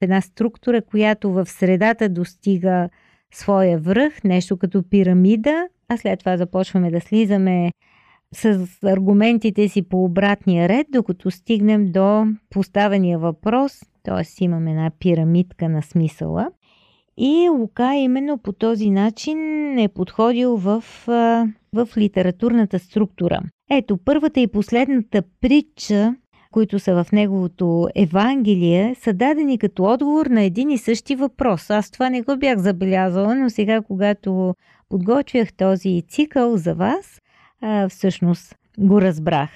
една 0.00 0.20
структура, 0.20 0.82
която 0.82 1.32
в 1.32 1.46
средата 1.46 2.08
достига 2.08 2.88
своя 3.34 3.78
връх, 3.78 4.24
нещо 4.24 4.56
като 4.56 4.88
пирамида, 4.90 5.68
а 5.88 5.96
след 5.96 6.18
това 6.18 6.36
започваме 6.36 6.90
да 6.90 7.00
слизаме 7.00 7.70
с 8.36 8.68
аргументите 8.84 9.68
си 9.68 9.82
по 9.82 10.04
обратния 10.04 10.68
ред, 10.68 10.86
докато 10.92 11.30
стигнем 11.30 11.92
до 11.92 12.26
поставения 12.50 13.18
въпрос, 13.18 13.80
т.е. 14.02 14.44
имаме 14.44 14.70
една 14.70 14.90
пирамидка 14.98 15.68
на 15.68 15.82
смисъла. 15.82 16.50
И 17.18 17.48
Лука 17.48 17.94
именно 17.94 18.38
по 18.38 18.52
този 18.52 18.90
начин 18.90 19.38
е 19.78 19.88
подходил 19.88 20.56
в, 20.56 20.84
в 21.72 21.88
литературната 21.96 22.78
структура. 22.78 23.40
Ето, 23.70 23.98
първата 24.04 24.40
и 24.40 24.46
последната 24.46 25.22
притча, 25.40 26.14
които 26.50 26.78
са 26.78 27.04
в 27.04 27.12
неговото 27.12 27.88
Евангелие, 27.94 28.94
са 29.00 29.12
дадени 29.12 29.58
като 29.58 29.84
отговор 29.84 30.26
на 30.26 30.42
един 30.42 30.70
и 30.70 30.78
същи 30.78 31.16
въпрос. 31.16 31.70
Аз 31.70 31.90
това 31.90 32.10
не 32.10 32.22
го 32.22 32.36
бях 32.36 32.58
забелязала, 32.58 33.34
но 33.34 33.50
сега, 33.50 33.80
когато 33.82 34.54
подготвях 34.88 35.52
този 35.52 36.02
цикъл 36.08 36.56
за 36.56 36.74
вас, 36.74 37.20
всъщност 37.88 38.54
го 38.78 39.00
разбрах. 39.00 39.50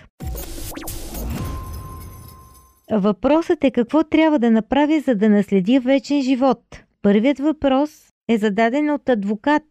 Въпросът 2.93 3.65
е 3.65 3.71
какво 3.71 4.05
трябва 4.05 4.39
да 4.39 4.51
направя, 4.51 5.01
за 5.01 5.15
да 5.15 5.29
наследя 5.29 5.81
вечен 5.81 6.23
живот. 6.23 6.85
Първият 7.03 7.39
въпрос 7.39 7.91
е 8.29 8.39
зададен 8.39 8.91
от 8.91 9.09
адвокат, 9.09 9.63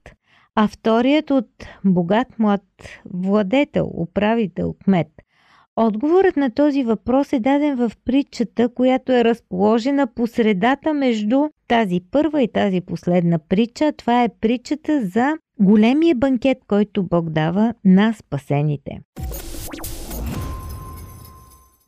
а 0.56 0.68
вторият 0.68 1.32
от 1.32 1.50
богат 1.86 2.40
млад 2.40 2.62
владетел, 3.14 3.92
управител, 3.96 4.76
кмет. 4.84 5.08
Отговорът 5.82 6.38
на 6.38 6.52
този 6.52 6.84
въпрос 6.84 7.34
е 7.34 7.40
даден 7.40 7.76
в 7.76 7.92
притчата, 8.06 8.70
която 8.70 9.12
е 9.12 9.24
разположена 9.24 10.08
по 10.08 10.28
средата 10.28 10.94
между 10.94 11.50
тази 11.68 12.00
първа 12.12 12.42
и 12.42 12.52
тази 12.52 12.82
последна 12.82 13.40
притча. 13.40 13.94
Това 13.98 14.24
е 14.24 14.30
притчата 14.42 15.06
за 15.06 15.38
големия 15.60 16.16
банкет, 16.16 16.58
който 16.68 17.04
Бог 17.04 17.30
дава 17.30 17.74
на 17.86 18.14
спасените. 18.14 19.00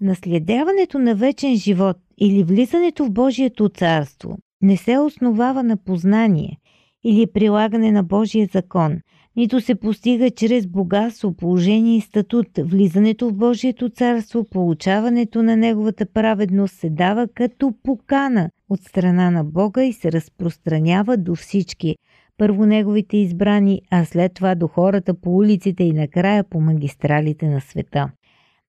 Наследяването 0.01 0.99
на 0.99 1.15
вечен 1.15 1.55
живот 1.55 1.97
или 2.17 2.43
влизането 2.43 3.05
в 3.05 3.11
Божието 3.11 3.69
царство 3.69 4.37
не 4.61 4.77
се 4.77 4.97
основава 4.97 5.63
на 5.63 5.77
познание 5.77 6.57
или 7.03 7.27
прилагане 7.33 7.91
на 7.91 8.03
Божия 8.03 8.49
закон, 8.53 8.99
нито 9.35 9.61
се 9.61 9.75
постига 9.75 10.29
чрез 10.29 10.67
богатство, 10.67 11.33
положение 11.33 11.97
и 11.97 12.01
статут. 12.01 12.47
Влизането 12.57 13.29
в 13.29 13.33
Божието 13.33 13.89
царство, 13.89 14.43
получаването 14.43 15.43
на 15.43 15.57
Неговата 15.57 16.05
праведност 16.05 16.75
се 16.75 16.89
дава 16.89 17.27
като 17.35 17.73
покана 17.83 18.49
от 18.69 18.81
страна 18.81 19.31
на 19.31 19.43
Бога 19.43 19.83
и 19.83 19.93
се 19.93 20.11
разпространява 20.11 21.17
до 21.17 21.35
всички. 21.35 21.95
Първо 22.37 22.65
Неговите 22.65 23.17
избрани, 23.17 23.81
а 23.91 24.05
след 24.05 24.33
това 24.33 24.55
до 24.55 24.67
хората 24.67 25.13
по 25.13 25.35
улиците 25.37 25.83
и 25.83 25.93
накрая 25.93 26.43
по 26.43 26.61
магистралите 26.61 27.47
на 27.47 27.61
света. 27.61 28.11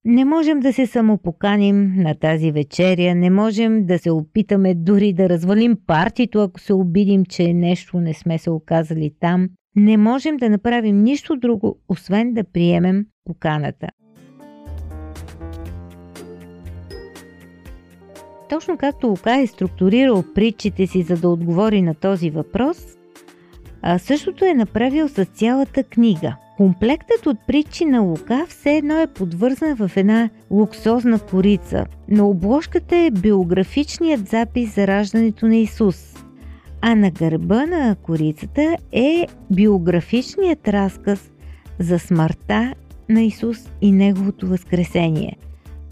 Не 0.04 0.25
можем 0.25 0.61
да 0.61 0.73
се 0.73 0.87
самопоканим 0.87 1.95
на 1.97 2.14
тази 2.14 2.52
вечеря, 2.52 3.14
не 3.14 3.31
можем 3.31 3.87
да 3.87 3.99
се 3.99 4.11
опитаме 4.11 4.75
дори 4.75 5.12
да 5.12 5.28
развалим 5.28 5.76
партито, 5.87 6.40
ако 6.40 6.61
се 6.61 6.73
обидим, 6.73 7.25
че 7.25 7.52
нещо 7.52 8.00
не 8.00 8.14
сме 8.14 8.38
се 8.38 8.50
оказали 8.50 9.11
там. 9.21 9.49
Не 9.76 9.97
можем 9.97 10.37
да 10.37 10.50
направим 10.50 11.02
нищо 11.02 11.37
друго, 11.37 11.79
освен 11.88 12.35
да 12.35 12.45
приемем 12.45 13.07
поканата. 13.25 13.88
Точно 18.49 18.76
както 18.76 19.07
Лука 19.07 19.41
е 19.41 19.47
структурирал 19.47 20.25
притчите 20.35 20.87
си, 20.87 21.02
за 21.02 21.17
да 21.17 21.29
отговори 21.29 21.83
на 21.83 21.95
този 21.95 22.31
въпрос, 22.31 22.87
а 23.83 23.99
същото 23.99 24.45
е 24.45 24.55
направил 24.55 25.09
с 25.09 25.25
цялата 25.25 25.85
книга– 25.85 26.37
Комплектът 26.57 27.26
от 27.26 27.37
притчи 27.47 27.85
на 27.85 28.00
Лука 28.00 28.47
все 28.49 28.76
едно 28.76 29.00
е 29.00 29.07
подвързан 29.07 29.76
в 29.76 29.91
една 29.97 30.31
луксозна 30.50 31.19
корица. 31.19 31.87
На 32.09 32.29
обложката 32.29 32.97
е 32.97 33.11
биографичният 33.11 34.29
запис 34.29 34.75
за 34.75 34.87
раждането 34.87 35.47
на 35.47 35.57
Исус, 35.57 36.12
а 36.83 36.95
на 36.95 37.11
гърба 37.11 37.67
на 37.67 37.97
корицата 38.03 38.77
е 38.93 39.27
биографичният 39.51 40.69
разказ 40.69 41.31
за 41.79 41.99
смъртта 41.99 42.75
на 43.09 43.23
Исус 43.23 43.71
и 43.81 43.93
Неговото 43.93 44.47
възкресение. 44.47 45.37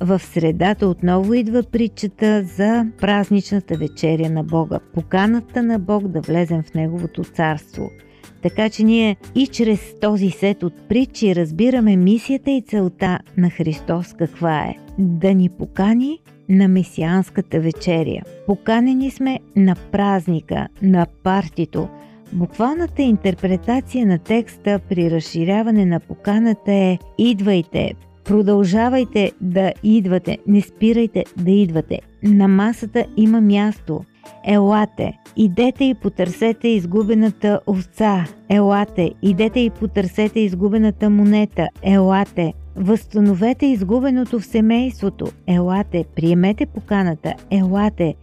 В 0.01 0.19
средата 0.19 0.87
отново 0.87 1.35
идва 1.35 1.63
притчата 1.63 2.43
за 2.43 2.87
празничната 3.01 3.77
вечеря 3.77 4.31
на 4.31 4.45
Бога, 4.45 4.79
поканата 4.95 5.63
на 5.63 5.79
Бог 5.79 6.09
да 6.09 6.21
влезем 6.21 6.63
в 6.63 6.75
Неговото 6.75 7.25
царство– 7.25 7.91
така 8.43 8.71
че 8.71 8.85
ние 8.85 9.17
и 9.35 9.47
чрез 9.47 9.95
този 10.01 10.31
сет 10.31 10.63
от 10.63 10.89
притчи 10.89 11.35
разбираме 11.35 11.97
мисията 11.97 12.51
и 12.51 12.63
целта 12.63 13.19
на 13.37 13.51
Христос 13.51 14.15
каква 14.19 14.61
е. 14.61 14.77
Да 14.99 15.35
ни 15.35 15.49
покани 15.49 16.19
на 16.51 16.69
месианската 16.69 17.61
вечеря. 17.61 18.23
Поканени 18.47 19.11
сме 19.11 19.39
на 19.57 19.77
празника, 19.93 20.69
на 20.83 21.07
партито. 21.23 21.89
Буквалната 22.33 23.03
интерпретация 23.03 24.07
на 24.07 24.19
текста 24.19 24.81
при 24.89 25.11
разширяване 25.11 25.87
на 25.87 26.01
поканата 26.01 26.73
е 26.73 26.99
«Идвайте, 27.19 27.95
продължавайте 28.25 29.33
да 29.41 29.73
идвате, 29.83 30.39
не 30.47 30.61
спирайте 30.61 31.25
да 31.37 31.51
идвате. 31.51 31.99
На 32.23 32.49
масата 32.49 33.05
има 33.17 33.41
място. 33.41 34.05
Елате, 34.47 35.13
идете 35.37 35.85
и 35.85 35.95
потърсете 35.95 36.69
изгубената 36.69 37.61
овца. 37.67 38.27
Елате, 38.49 39.11
идете 39.23 39.61
и 39.61 39.71
потърсете 39.71 40.41
изгубената 40.41 41.11
монета. 41.11 41.69
Елате, 41.83 42.53
възстановете 42.81 43.67
изгубеното 43.67 44.41
в 44.41 44.45
семейството. 44.45 45.27
Елате, 45.47 46.05
приемете 46.17 46.67
поканата. 46.67 47.35
Елате, 47.51 48.15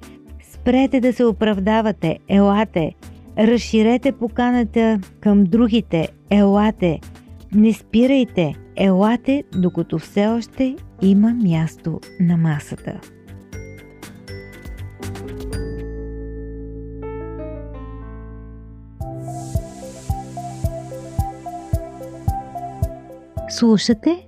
спрете 0.53 0.99
да 1.01 1.13
се 1.13 1.25
оправдавате. 1.25 2.19
Елате, 2.27 2.91
разширете 3.39 4.11
поканата 4.11 4.99
към 5.19 5.43
другите. 5.43 6.07
Елате, 6.29 6.99
не 7.55 7.73
спирайте. 7.73 8.55
Елате, 8.75 9.43
докато 9.55 9.99
все 9.99 10.27
още 10.27 10.75
има 11.01 11.33
място 11.33 11.99
на 12.19 12.37
масата. 12.37 12.99
Слушате 23.49 24.27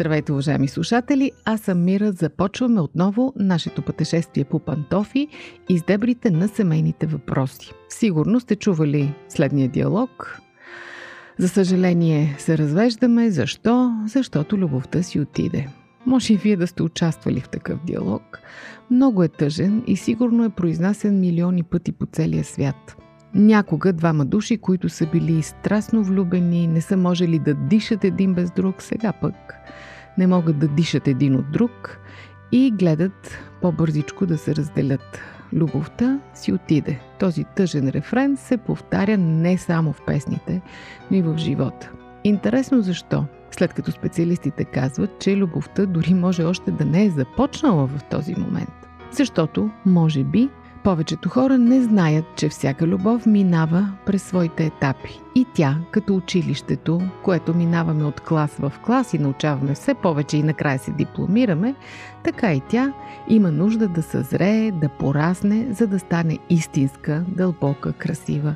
Здравейте, 0.00 0.32
уважаеми 0.32 0.68
слушатели! 0.68 1.32
Аз 1.44 1.60
съм 1.60 1.84
Мира. 1.84 2.12
Започваме 2.12 2.80
отново 2.80 3.32
нашето 3.36 3.82
пътешествие 3.82 4.44
по 4.44 4.58
пантофи 4.58 5.28
из 5.68 5.82
дебрите 5.82 6.30
на 6.30 6.48
семейните 6.48 7.06
въпроси. 7.06 7.72
Сигурно 7.88 8.40
сте 8.40 8.56
чували 8.56 9.14
следния 9.28 9.68
диалог. 9.68 10.40
За 11.38 11.48
съжаление 11.48 12.36
се 12.38 12.58
развеждаме. 12.58 13.30
Защо? 13.30 13.92
Защото 14.06 14.58
любовта 14.58 15.02
си 15.02 15.20
отиде. 15.20 15.68
Може 16.06 16.32
и 16.32 16.36
вие 16.36 16.56
да 16.56 16.66
сте 16.66 16.82
участвали 16.82 17.40
в 17.40 17.48
такъв 17.48 17.84
диалог. 17.84 18.38
Много 18.90 19.22
е 19.22 19.28
тъжен 19.28 19.82
и 19.86 19.96
сигурно 19.96 20.44
е 20.44 20.50
произнасен 20.50 21.20
милиони 21.20 21.62
пъти 21.62 21.92
по 21.92 22.06
целия 22.06 22.44
свят– 22.44 22.96
Някога 23.34 23.92
двама 23.92 24.24
души, 24.24 24.58
които 24.58 24.88
са 24.88 25.06
били 25.06 25.42
страстно 25.42 26.04
влюбени, 26.04 26.66
не 26.66 26.80
са 26.80 26.96
можели 26.96 27.38
да 27.38 27.54
дишат 27.54 28.04
един 28.04 28.34
без 28.34 28.50
друг, 28.50 28.82
сега 28.82 29.12
пък 29.12 29.34
не 30.18 30.26
могат 30.26 30.58
да 30.58 30.68
дишат 30.68 31.08
един 31.08 31.36
от 31.36 31.52
друг 31.52 31.98
и 32.52 32.70
гледат 32.70 33.38
по-бързичко 33.62 34.26
да 34.26 34.38
се 34.38 34.56
разделят. 34.56 35.20
Любовта 35.52 36.20
си 36.34 36.52
отиде. 36.52 37.00
Този 37.18 37.44
тъжен 37.44 37.88
рефрен 37.88 38.36
се 38.36 38.56
повтаря 38.56 39.18
не 39.18 39.58
само 39.58 39.92
в 39.92 40.02
песните, 40.06 40.60
но 41.10 41.16
и 41.16 41.22
в 41.22 41.36
живота. 41.36 41.90
Интересно 42.24 42.82
защо? 42.82 43.24
След 43.50 43.74
като 43.74 43.92
специалистите 43.92 44.64
казват, 44.64 45.10
че 45.20 45.36
любовта 45.36 45.86
дори 45.86 46.14
може 46.14 46.44
още 46.44 46.70
да 46.70 46.84
не 46.84 47.04
е 47.04 47.10
започнала 47.10 47.86
в 47.86 48.04
този 48.10 48.34
момент. 48.34 48.88
Защото, 49.12 49.70
може 49.86 50.24
би, 50.24 50.48
повечето 50.84 51.28
хора 51.28 51.58
не 51.58 51.82
знаят, 51.82 52.24
че 52.36 52.48
всяка 52.48 52.86
любов 52.86 53.26
минава 53.26 53.88
през 54.06 54.22
своите 54.22 54.64
етапи. 54.66 55.20
И 55.34 55.46
тя, 55.54 55.76
като 55.90 56.16
училището, 56.16 57.00
което 57.22 57.54
минаваме 57.54 58.04
от 58.04 58.20
клас 58.20 58.56
в 58.58 58.72
клас 58.84 59.14
и 59.14 59.18
научаваме 59.18 59.74
все 59.74 59.94
повече 59.94 60.36
и 60.36 60.42
накрая 60.42 60.78
се 60.78 60.90
дипломираме, 60.90 61.74
така 62.24 62.54
и 62.54 62.60
тя 62.60 62.92
има 63.28 63.50
нужда 63.50 63.88
да 63.88 64.02
съзрее, 64.02 64.70
да 64.70 64.88
порасне, 64.88 65.66
за 65.70 65.86
да 65.86 65.98
стане 65.98 66.38
истинска, 66.50 67.24
дълбока, 67.28 67.92
красива 67.92 68.54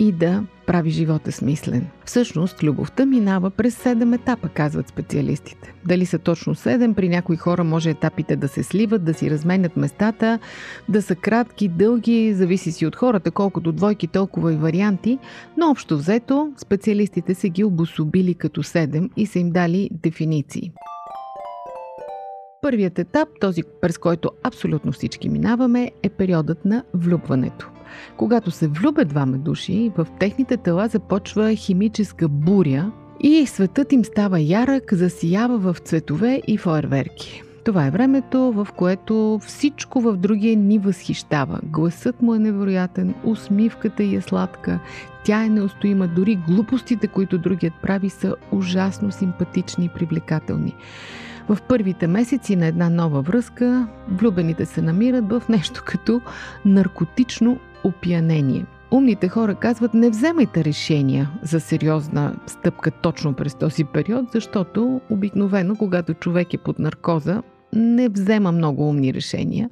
и 0.00 0.12
да 0.12 0.44
прави 0.66 0.90
живота 0.90 1.32
смислен. 1.32 1.86
Всъщност, 2.04 2.62
любовта 2.62 3.06
минава 3.06 3.50
през 3.50 3.84
7 3.84 4.14
етапа, 4.14 4.48
казват 4.48 4.88
специалистите. 4.88 5.74
Дали 5.86 6.06
са 6.06 6.18
точно 6.18 6.54
7, 6.54 6.94
при 6.94 7.08
някои 7.08 7.36
хора 7.36 7.64
може 7.64 7.90
етапите 7.90 8.36
да 8.36 8.48
се 8.48 8.62
сливат, 8.62 9.04
да 9.04 9.14
си 9.14 9.30
разменят 9.30 9.76
местата, 9.76 10.38
да 10.88 11.02
са 11.02 11.14
кратки, 11.14 11.68
дълги, 11.68 12.34
зависи 12.34 12.72
си 12.72 12.86
от 12.86 12.96
хората, 12.96 13.30
колкото 13.30 13.72
двойки, 13.72 14.06
толкова 14.06 14.52
и 14.52 14.56
варианти, 14.56 15.18
но 15.56 15.70
общо 15.70 15.96
взето 15.96 16.52
специалистите 16.56 17.34
са 17.34 17.48
ги 17.48 17.64
обособили 17.64 18.34
като 18.34 18.62
7 18.62 19.10
и 19.16 19.26
са 19.26 19.38
им 19.38 19.50
дали 19.50 19.90
дефиниции. 19.92 20.72
Първият 22.62 22.98
етап, 22.98 23.28
този 23.40 23.62
през 23.80 23.98
който 23.98 24.30
абсолютно 24.42 24.92
всички 24.92 25.28
минаваме, 25.28 25.90
е 26.02 26.08
периодът 26.08 26.64
на 26.64 26.84
влюбването. 26.94 27.70
Когато 28.16 28.50
се 28.50 28.68
влюбят 28.68 29.08
двама 29.08 29.38
души, 29.38 29.92
в 29.96 30.06
техните 30.18 30.56
тела 30.56 30.88
започва 30.88 31.54
химическа 31.54 32.28
буря 32.28 32.92
и 33.20 33.46
светът 33.46 33.92
им 33.92 34.04
става 34.04 34.40
ярък, 34.40 34.94
засиява 34.94 35.58
в 35.58 35.76
цветове 35.78 36.42
и 36.46 36.56
фойерверки. 36.56 37.42
Това 37.64 37.86
е 37.86 37.90
времето, 37.90 38.52
в 38.52 38.68
което 38.76 39.40
всичко 39.46 40.00
в 40.00 40.16
другия 40.16 40.56
ни 40.56 40.78
възхищава. 40.78 41.60
Гласът 41.62 42.22
му 42.22 42.34
е 42.34 42.38
невероятен, 42.38 43.14
усмивката 43.24 44.02
й 44.02 44.14
е 44.14 44.20
сладка, 44.20 44.80
тя 45.24 45.44
е 45.44 45.48
неустоима, 45.48 46.08
дори 46.08 46.36
глупостите, 46.36 47.06
които 47.06 47.38
другият 47.38 47.74
прави, 47.82 48.10
са 48.10 48.34
ужасно 48.52 49.12
симпатични 49.12 49.84
и 49.84 49.88
привлекателни. 49.88 50.74
В 51.48 51.58
първите 51.68 52.06
месеци 52.06 52.56
на 52.56 52.66
една 52.66 52.88
нова 52.88 53.22
връзка 53.22 53.88
влюбените 54.08 54.66
се 54.66 54.82
намират 54.82 55.28
в 55.28 55.42
нещо 55.48 55.82
като 55.86 56.20
наркотично 56.64 57.58
опиянение. 57.84 58.66
Умните 58.90 59.28
хора 59.28 59.54
казват 59.54 59.94
не 59.94 60.10
вземайте 60.10 60.64
решения 60.64 61.30
за 61.42 61.60
сериозна 61.60 62.36
стъпка 62.46 62.90
точно 62.90 63.34
през 63.34 63.54
този 63.54 63.84
период, 63.84 64.26
защото 64.32 65.00
обикновено, 65.10 65.76
когато 65.76 66.14
човек 66.14 66.54
е 66.54 66.58
под 66.58 66.78
наркоза, 66.78 67.42
не 67.72 68.08
взема 68.08 68.52
много 68.52 68.88
умни 68.88 69.14
решения, 69.14 69.70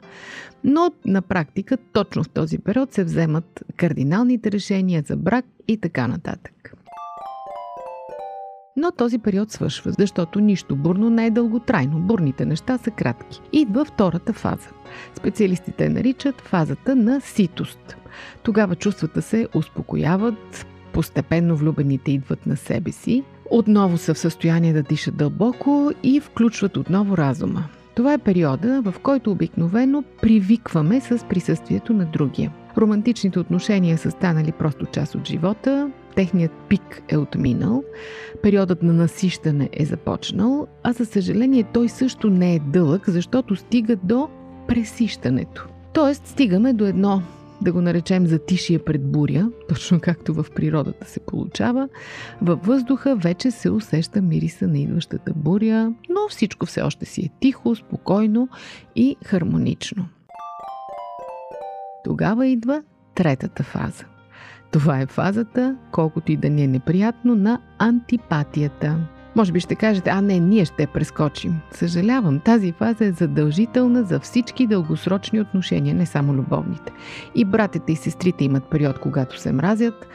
но 0.65 0.93
на 1.07 1.23
практика 1.23 1.77
точно 1.93 2.25
в 2.25 2.29
този 2.29 2.59
период 2.59 2.93
се 2.93 3.05
вземат 3.05 3.65
кардиналните 3.77 4.53
решения 4.53 5.03
за 5.07 5.17
брак 5.17 5.45
и 5.69 5.77
така 5.77 6.09
нататък. 6.09 6.53
Но 8.81 8.93
този 8.93 9.19
период 9.19 9.51
свършва, 9.51 9.93
защото 9.99 10.41
нищо 10.41 10.77
бурно 10.77 11.11
не 11.11 11.27
е 11.27 11.31
дълготрайно. 11.31 11.99
Бурните 11.99 12.45
неща 12.45 12.79
са 12.79 12.91
кратки. 12.91 13.41
Идва 13.53 13.85
втората 13.85 14.33
фаза. 14.33 14.69
Специалистите 15.15 15.89
наричат 15.89 16.41
фазата 16.41 16.97
на 16.97 17.21
ситост. 17.21 17.97
Тогава 18.43 18.75
чувствата 18.75 19.23
се 19.23 19.49
успокояват, 19.55 20.67
постепенно 20.93 21.57
влюбените 21.57 22.13
идват 22.13 22.47
на 22.47 22.57
себе 22.57 22.93
си, 22.93 23.25
отново 23.51 23.99
са 23.99 24.15
в 24.15 24.19
състояние 24.19 24.73
да 24.73 24.83
дишат 24.83 25.17
дълбоко 25.17 25.93
и 26.03 26.21
включват 26.21 26.77
отново 26.77 27.17
разума. 27.17 27.65
Това 27.95 28.13
е 28.13 28.19
периода, 28.19 28.83
в 28.83 28.95
който 29.03 29.31
обикновено 29.31 30.05
привикваме 30.23 31.01
с 31.01 31.25
присъствието 31.29 31.93
на 31.93 32.05
другия. 32.05 32.53
Романтичните 32.77 33.39
отношения 33.39 33.99
са 33.99 34.11
станали 34.11 34.53
просто 34.53 34.87
част 34.87 35.15
от 35.15 35.29
живота, 35.29 35.91
техният 36.19 36.53
пик 36.69 37.03
е 37.09 37.17
отминал, 37.17 37.85
периодът 38.43 38.83
на 38.83 38.93
насищане 38.93 39.69
е 39.73 39.85
започнал, 39.85 40.67
а 40.83 40.93
за 40.93 41.07
съжаление 41.07 41.65
той 41.73 41.89
също 41.89 42.31
не 42.31 42.55
е 42.55 42.59
дълъг, 42.59 43.11
защото 43.11 43.57
стига 43.57 43.97
до 43.97 44.29
пресищането. 44.69 45.69
Тоест 45.93 46.27
стигаме 46.27 46.73
до 46.73 46.87
едно 46.87 47.23
да 47.63 47.73
го 47.73 47.81
наречем 47.81 48.27
затишие 48.27 48.79
пред 48.79 49.13
буря, 49.13 49.51
точно 49.69 50.01
както 50.01 50.35
в 50.35 50.47
природата 50.55 51.09
се 51.09 51.21
получава, 51.21 51.89
във 52.43 52.67
въздуха 52.67 53.17
вече 53.17 53.51
се 53.51 53.71
усеща 53.71 54.23
мириса 54.23 54.69
на 54.69 54.79
идващата 54.79 55.33
буря, 55.37 55.93
но 56.09 56.29
всичко 56.29 56.67
все 56.67 56.83
още 56.83 57.05
си 57.05 57.21
е 57.21 57.31
тихо, 57.41 57.75
спокойно 57.75 58.49
и 58.97 59.17
хармонично. 59.25 60.09
Тогава 62.05 62.47
идва 62.47 62.83
третата 63.15 63.63
фаза. 63.63 64.05
Това 64.71 65.01
е 65.01 65.07
фазата, 65.07 65.77
колкото 65.93 66.33
и 66.33 66.37
да 66.37 66.51
ни 66.51 66.65
е 66.65 66.69
неприятно, 66.69 67.35
на 67.35 67.61
антипатията. 67.79 68.97
Може 69.37 69.53
би 69.53 69.61
ще 69.61 69.75
кажете, 69.75 70.11
а 70.11 70.21
не, 70.21 70.41
ние 70.41 70.65
ще 70.65 70.87
прескочим. 70.87 71.55
Съжалявам, 71.71 72.41
тази 72.41 72.73
фаза 72.73 73.05
е 73.05 73.13
задължителна 73.13 74.03
за 74.03 74.21
всички 74.21 74.67
дългосрочни 74.67 75.41
отношения, 75.41 75.95
не 75.95 76.07
само 76.07 76.35
любовните. 76.35 76.93
И 77.35 77.45
братята 77.45 77.93
и 77.93 77.97
сестрите 77.97 78.45
имат 78.45 78.65
период, 78.65 78.99
когато 78.99 79.41
се 79.41 79.53
мразят, 79.53 80.07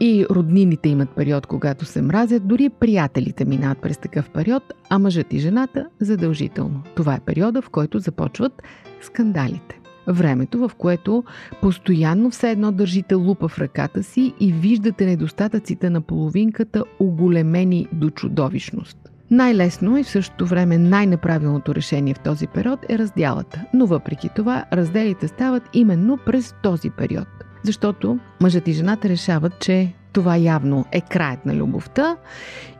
и 0.00 0.26
роднините 0.30 0.88
имат 0.88 1.10
период, 1.10 1.46
когато 1.46 1.84
се 1.84 2.02
мразят, 2.02 2.48
дори 2.48 2.68
приятелите 2.68 3.44
минават 3.44 3.78
през 3.78 3.98
такъв 3.98 4.30
период, 4.30 4.62
а 4.90 4.98
мъжът 4.98 5.32
и 5.32 5.38
жената 5.38 5.86
задължително. 6.00 6.82
Това 6.94 7.14
е 7.14 7.20
периода, 7.20 7.62
в 7.62 7.70
който 7.70 7.98
започват 7.98 8.62
скандалите. 9.00 9.81
Времето, 10.06 10.58
в 10.58 10.74
което 10.78 11.24
постоянно 11.60 12.30
все 12.30 12.50
едно 12.50 12.72
държите 12.72 13.14
лупа 13.14 13.48
в 13.48 13.58
ръката 13.58 14.02
си 14.02 14.34
и 14.40 14.52
виждате 14.52 15.06
недостатъците 15.06 15.90
на 15.90 16.00
половинката 16.00 16.84
оголемени 16.98 17.86
до 17.92 18.10
чудовищност. 18.10 18.98
Най-лесно 19.30 19.98
и 19.98 20.02
в 20.02 20.10
същото 20.10 20.46
време 20.46 20.78
най-неправилното 20.78 21.74
решение 21.74 22.14
в 22.14 22.20
този 22.20 22.46
период 22.46 22.80
е 22.88 22.98
разделата. 22.98 23.64
Но 23.74 23.86
въпреки 23.86 24.28
това, 24.36 24.64
разделите 24.72 25.28
стават 25.28 25.62
именно 25.72 26.18
през 26.26 26.54
този 26.62 26.90
период. 26.90 27.28
Защото 27.64 28.18
мъжът 28.40 28.68
и 28.68 28.72
жената 28.72 29.08
решават, 29.08 29.58
че 29.60 29.92
това 30.12 30.36
явно 30.36 30.84
е 30.92 31.00
краят 31.00 31.46
на 31.46 31.54
любовта 31.54 32.16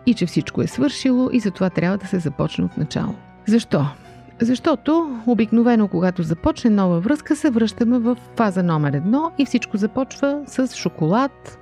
и 0.07 0.15
че 0.15 0.27
всичко 0.27 0.63
е 0.63 0.67
свършило 0.67 1.31
и 1.33 1.41
затова 1.41 1.71
трябва 1.71 1.99
да 1.99 2.07
се 2.07 2.19
започне 2.19 2.65
от 2.65 2.77
начало. 2.77 3.15
Защо? 3.47 3.87
Защото 4.43 5.21
обикновено, 5.27 5.89
когато 5.89 6.23
започне 6.23 6.71
нова 6.71 7.01
връзка, 7.01 7.37
се 7.37 7.51
връщаме 7.51 7.99
в 7.99 8.17
фаза 8.37 8.63
номер 8.63 8.93
едно 8.93 9.33
и 9.39 9.47
всичко 9.47 9.77
започва 9.77 10.43
с 10.47 10.77
шоколад, 10.77 11.59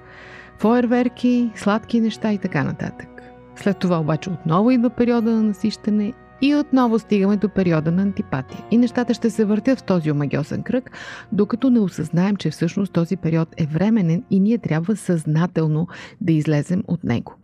фойерверки, 0.58 1.50
сладки 1.56 2.00
неща 2.00 2.32
и 2.32 2.38
така 2.38 2.64
нататък. 2.64 3.08
След 3.56 3.78
това 3.78 4.00
обаче 4.00 4.30
отново 4.30 4.70
идва 4.70 4.90
периода 4.90 5.30
на 5.30 5.42
насищане 5.42 6.12
и 6.42 6.54
отново 6.54 6.98
стигаме 6.98 7.36
до 7.36 7.48
периода 7.48 7.92
на 7.92 8.02
антипатия. 8.02 8.64
И 8.70 8.78
нещата 8.78 9.14
ще 9.14 9.30
се 9.30 9.44
въртят 9.44 9.78
в 9.78 9.82
този 9.82 10.10
омагиосен 10.10 10.62
кръг, 10.62 10.90
докато 11.32 11.70
не 11.70 11.80
осъзнаем, 11.80 12.36
че 12.36 12.50
всъщност 12.50 12.92
този 12.92 13.16
период 13.16 13.48
е 13.56 13.66
временен 13.66 14.24
и 14.30 14.40
ние 14.40 14.58
трябва 14.58 14.96
съзнателно 14.96 15.86
да 16.20 16.32
излезем 16.32 16.82
от 16.88 17.04
него. 17.04 17.34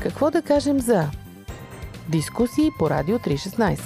Какво 0.00 0.30
да 0.30 0.42
кажем 0.42 0.80
за 0.80 1.08
Дискусии 2.08 2.70
по 2.78 2.90
Радио 2.90 3.18
316. 3.18 3.80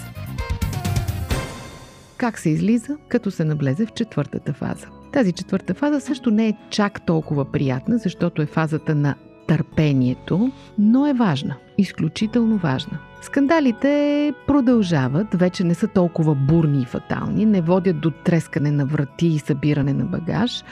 Как 2.17 2.39
се 2.39 2.51
излиза, 2.51 2.97
като 3.09 3.31
се 3.31 3.45
наблезе 3.45 3.87
в 3.87 3.93
четвъртата 3.93 4.53
фаза? 4.53 4.87
Тази 5.13 5.33
четвърта 5.33 5.75
фаза 5.75 6.01
също 6.01 6.31
не 6.31 6.49
е 6.49 6.57
чак 6.71 7.07
толкова 7.07 7.45
приятна, 7.45 7.99
защото 7.99 8.43
е 8.43 8.47
фазата 8.47 8.95
на 8.95 9.15
търпението, 9.49 10.53
но 10.79 11.07
е 11.07 11.13
важна. 11.13 11.57
Изключително 11.79 12.57
важна. 12.57 12.99
Скандалите 13.23 14.33
продължават, 14.47 15.27
вече 15.35 15.65
не 15.65 15.75
са 15.75 15.89
толкова 15.89 16.35
бурни 16.35 16.83
и 16.83 16.87
фатални, 16.87 17.47
не 17.47 17.61
водят 17.61 18.01
до 18.01 18.11
трескане 18.11 18.71
на 18.71 18.87
врати 18.87 19.27
и 19.27 19.39
събиране 19.39 19.93
на 19.93 20.05
багаж. 20.05 20.65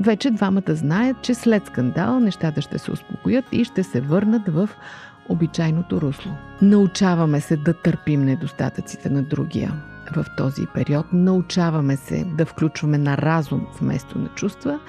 Вече 0.00 0.30
двамата 0.30 0.62
знаят, 0.68 1.16
че 1.22 1.34
след 1.34 1.66
скандал 1.66 2.20
нещата 2.20 2.60
ще 2.62 2.78
се 2.78 2.92
успокоят 2.92 3.44
и 3.52 3.64
ще 3.64 3.82
се 3.82 4.00
върнат 4.00 4.48
в 4.48 4.68
обичайното 5.28 6.00
русло. 6.00 6.32
Научаваме 6.62 7.40
се 7.40 7.56
да 7.56 7.72
търпим 7.72 8.24
недостатъците 8.24 9.10
на 9.10 9.22
другия. 9.22 9.72
В 10.16 10.26
този 10.36 10.66
период 10.74 11.06
научаваме 11.12 11.96
се 11.96 12.24
да 12.24 12.46
включваме 12.46 12.98
на 12.98 13.18
разум 13.18 13.66
вместо 13.80 14.18
на 14.18 14.28
чувства 14.28 14.80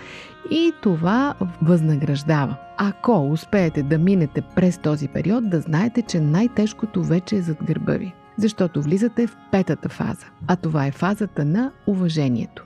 и 0.51 0.71
това 0.81 1.33
възнаграждава. 1.61 2.55
Ако 2.77 3.31
успеете 3.31 3.83
да 3.83 3.97
минете 3.97 4.41
през 4.55 4.77
този 4.77 5.07
период, 5.07 5.49
да 5.49 5.59
знаете, 5.59 6.01
че 6.01 6.19
най-тежкото 6.19 7.03
вече 7.03 7.35
е 7.35 7.41
зад 7.41 7.57
гърба 7.63 7.93
ви. 7.93 8.13
Защото 8.37 8.81
влизате 8.81 9.27
в 9.27 9.37
петата 9.51 9.89
фаза, 9.89 10.25
а 10.47 10.55
това 10.55 10.85
е 10.85 10.91
фазата 10.91 11.45
на 11.45 11.71
уважението. 11.87 12.65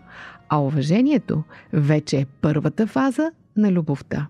А 0.50 0.58
уважението 0.58 1.44
вече 1.74 2.18
е 2.18 2.26
първата 2.42 2.88
фаза 2.88 3.32
на 3.58 3.72
любовта. 3.72 4.28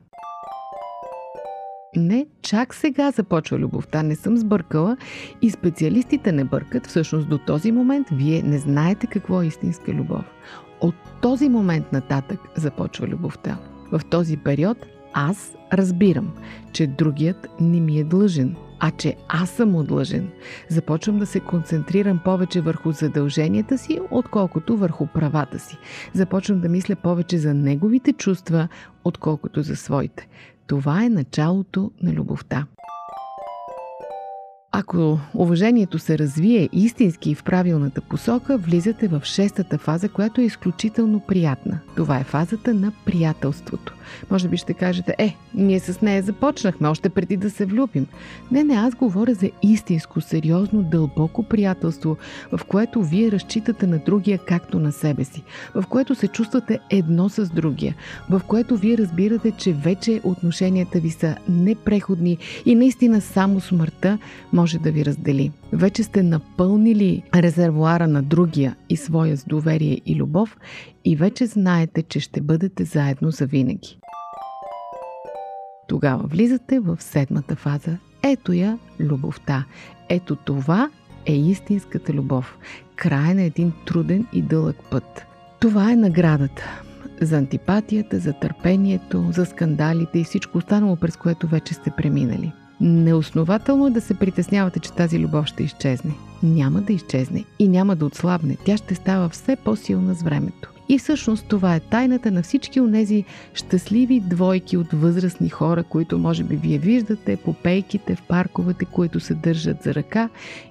Не, 1.98 2.26
чак 2.42 2.74
сега 2.74 3.12
започва 3.12 3.58
любовта, 3.58 4.04
не 4.04 4.16
съм 4.16 4.38
сбъркала 4.38 4.98
и 5.42 5.50
специалистите 5.50 6.32
не 6.32 6.44
бъркат. 6.44 6.88
Всъщност 6.88 7.30
до 7.30 7.38
този 7.38 7.72
момент 7.72 8.08
вие 8.12 8.44
не 8.44 8.58
знаете 8.58 9.08
какво 9.08 9.42
е 9.42 9.46
истинска 9.46 9.94
любов. 9.94 10.26
От 10.82 10.96
този 11.22 11.50
момент 11.50 11.94
нататък 11.94 12.40
започва 12.56 13.08
любовта. 13.08 13.58
В 13.92 14.02
този 14.10 14.38
период 14.38 14.78
аз 15.14 15.56
разбирам, 15.74 16.34
че 16.74 16.88
другият 16.88 17.48
не 17.60 17.80
ми 17.80 18.00
е 18.00 18.04
длъжен, 18.04 18.56
а 18.80 18.92
че 18.92 19.16
аз 19.28 19.50
съм 19.50 19.76
отлъжен. 19.76 20.30
Започвам 20.70 21.20
да 21.20 21.26
се 21.26 21.40
концентрирам 21.40 22.20
повече 22.26 22.62
върху 22.62 22.92
задълженията 22.92 23.78
си, 23.78 24.00
отколкото 24.12 24.78
върху 24.78 25.08
правата 25.08 25.60
си. 25.60 25.78
Започвам 26.14 26.60
да 26.60 26.70
мисля 26.70 26.96
повече 26.96 27.38
за 27.38 27.54
неговите 27.54 28.14
чувства, 28.14 28.68
отколкото 29.04 29.62
за 29.62 29.76
своите. 29.76 30.28
Това 30.68 31.04
е 31.04 31.10
началото 31.10 31.92
на 32.02 32.14
любовта. 32.14 32.66
Ако 34.72 35.20
уважението 35.34 36.00
се 36.00 36.18
развие 36.18 36.70
истински 36.72 37.36
в 37.36 37.44
правилната 37.44 38.02
посока, 38.02 38.58
влизате 38.58 39.08
в 39.08 39.22
шестата 39.24 39.78
фаза, 39.78 40.10
която 40.10 40.42
е 40.42 40.44
изключително 40.44 41.20
приятна. 41.20 41.80
Това 41.96 42.20
е 42.20 42.24
фазата 42.24 42.74
на 42.74 42.92
приятелството. 43.06 43.97
Може 44.32 44.48
би 44.48 44.58
ще 44.58 44.74
кажете, 44.74 45.16
е, 45.18 45.36
ние 45.54 45.80
с 45.80 46.02
нея 46.02 46.22
започнахме 46.22 46.88
още 46.88 47.10
преди 47.10 47.38
да 47.38 47.50
се 47.50 47.66
влюбим. 47.66 48.08
Не, 48.52 48.64
не, 48.64 48.74
аз 48.74 48.96
говоря 48.96 49.34
за 49.34 49.50
истинско, 49.64 50.22
сериозно, 50.22 50.84
дълбоко 50.84 51.44
приятелство, 51.44 52.18
в 52.52 52.66
което 52.66 53.04
вие 53.04 53.32
разчитате 53.32 53.88
на 53.88 53.98
другия 53.98 54.38
както 54.38 54.80
на 54.80 54.92
себе 54.92 55.24
си, 55.24 55.44
в 55.76 55.84
което 55.90 56.16
се 56.16 56.28
чувствате 56.28 56.80
едно 56.90 57.30
с 57.30 57.50
другия, 57.50 57.96
в 58.30 58.42
което 58.48 58.78
вие 58.78 58.98
разбирате, 58.98 59.52
че 59.52 59.74
вече 59.74 60.22
отношенията 60.24 61.00
ви 61.00 61.10
са 61.10 61.36
непреходни 61.50 62.38
и 62.66 62.76
наистина 62.76 63.22
само 63.22 63.60
смъртта 63.60 64.18
може 64.54 64.80
да 64.80 64.92
ви 64.92 65.06
раздели. 65.06 65.52
Вече 65.74 66.04
сте 66.04 66.24
напълнили 66.24 67.24
резервуара 67.36 68.08
на 68.08 68.24
другия 68.24 68.76
и 68.90 68.98
своя 68.98 69.38
с 69.38 69.46
доверие 69.46 70.02
и 70.06 70.16
любов 70.16 70.58
и 71.08 71.16
вече 71.16 71.46
знаете, 71.46 72.04
че 72.04 72.20
ще 72.20 72.42
бъдете 72.42 72.84
заедно 72.84 73.32
за 73.32 73.46
винаги. 73.46 74.00
Тогава 75.88 76.24
влизате 76.28 76.80
в 76.80 76.98
седмата 77.00 77.56
фаза. 77.56 77.98
Ето 78.24 78.54
я 78.54 78.80
любовта. 79.00 79.66
Ето 80.10 80.36
това 80.36 80.90
е 81.26 81.36
истинската 81.36 82.14
любов. 82.14 82.58
Край 82.96 83.34
на 83.34 83.42
един 83.42 83.74
труден 83.86 84.28
и 84.34 84.42
дълъг 84.42 84.76
път. 84.92 85.26
Това 85.60 85.92
е 85.92 85.96
наградата 85.96 86.82
за 87.22 87.38
антипатията, 87.38 88.20
за 88.20 88.34
търпението, 88.34 89.30
за 89.32 89.46
скандалите 89.46 90.20
и 90.20 90.24
всичко 90.24 90.58
останало, 90.58 90.96
през 90.96 91.18
което 91.18 91.48
вече 91.48 91.74
сте 91.74 91.92
преминали. 91.98 92.52
Неоснователно 92.82 93.88
е 93.88 93.92
да 93.92 94.02
се 94.02 94.14
притеснявате, 94.14 94.80
че 94.80 94.94
тази 94.94 95.20
любов 95.20 95.46
ще 95.46 95.64
изчезне. 95.64 96.14
Няма 96.44 96.82
да 96.82 96.94
изчезне 96.94 97.46
и 97.60 97.68
няма 97.68 97.96
да 97.96 98.06
отслабне. 98.06 98.58
Тя 98.66 98.78
ще 98.78 98.96
става 98.96 99.30
все 99.30 99.56
по-силна 99.56 100.14
с 100.14 100.24
времето. 100.24 100.77
И 100.90 101.00
всъщност 101.00 101.46
това 101.48 101.76
е 101.76 101.80
тайната 101.80 102.32
на 102.32 102.42
всички 102.42 102.82
онези 102.82 103.24
щастливи 103.54 104.20
двойки 104.20 104.78
от 104.78 104.94
възрастни 104.94 105.50
хора, 105.50 105.84
които 105.84 106.20
може 106.20 106.44
би 106.44 106.56
вие 106.56 106.78
виждате 106.78 107.38
по 107.38 107.54
пейките 107.54 108.16
в 108.16 108.24
парковете, 108.28 108.86
които 108.86 109.20
се 109.20 109.34
държат 109.34 109.84
за 109.84 109.96
ръка 109.96 110.30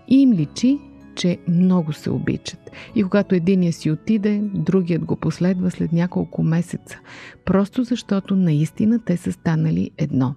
и 0.09 0.23
им 0.23 0.33
личи, 0.33 0.79
че 1.15 1.39
много 1.49 1.93
се 1.93 2.11
обичат. 2.11 2.71
И 2.95 3.03
когато 3.03 3.35
единия 3.35 3.73
си 3.73 3.91
отиде, 3.91 4.41
другият 4.43 5.05
го 5.05 5.17
последва 5.17 5.71
след 5.71 5.93
няколко 5.93 6.43
месеца, 6.43 6.99
просто 7.45 7.85
защото 7.85 8.37
наистина 8.37 8.99
те 9.05 9.17
са 9.17 9.33
станали 9.33 9.91
едно. 9.99 10.35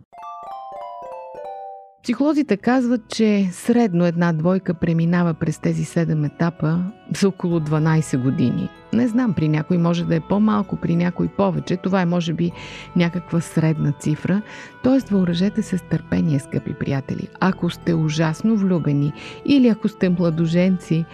Психолозите 2.04 2.58
казват, 2.58 3.02
че 3.08 3.50
средно 3.52 4.06
една 4.06 4.34
двойка 4.34 4.74
преминава 4.74 5.34
през 5.34 5.60
тези 5.60 5.86
7 5.86 6.26
етапа 6.26 6.84
за 7.20 7.28
около 7.28 7.60
12 7.60 8.24
години. 8.24 8.70
Не 8.94 9.08
знам, 9.08 9.34
при 9.34 9.48
някой 9.48 9.78
може 9.78 10.06
да 10.06 10.16
е 10.16 10.20
по-малко, 10.20 10.76
при 10.76 10.96
някой 10.96 11.28
повече. 11.28 11.78
Това 11.78 12.02
е 12.02 12.06
може 12.06 12.34
би 12.34 12.52
някаква 12.96 13.42
средна 13.42 13.92
цифра. 13.92 14.42
Тоест, 14.84 15.10
въоръжете 15.10 15.62
се 15.62 15.78
с 15.78 15.82
търпение, 15.82 16.40
скъпи 16.40 16.74
приятели. 16.74 17.28
Ако 17.40 17.70
сте 17.70 17.94
ужасно 17.94 18.58
влюбени 18.58 19.14
или 19.46 19.68
ако 19.68 19.88
сте 19.88 20.10
младоженци, 20.10 21.06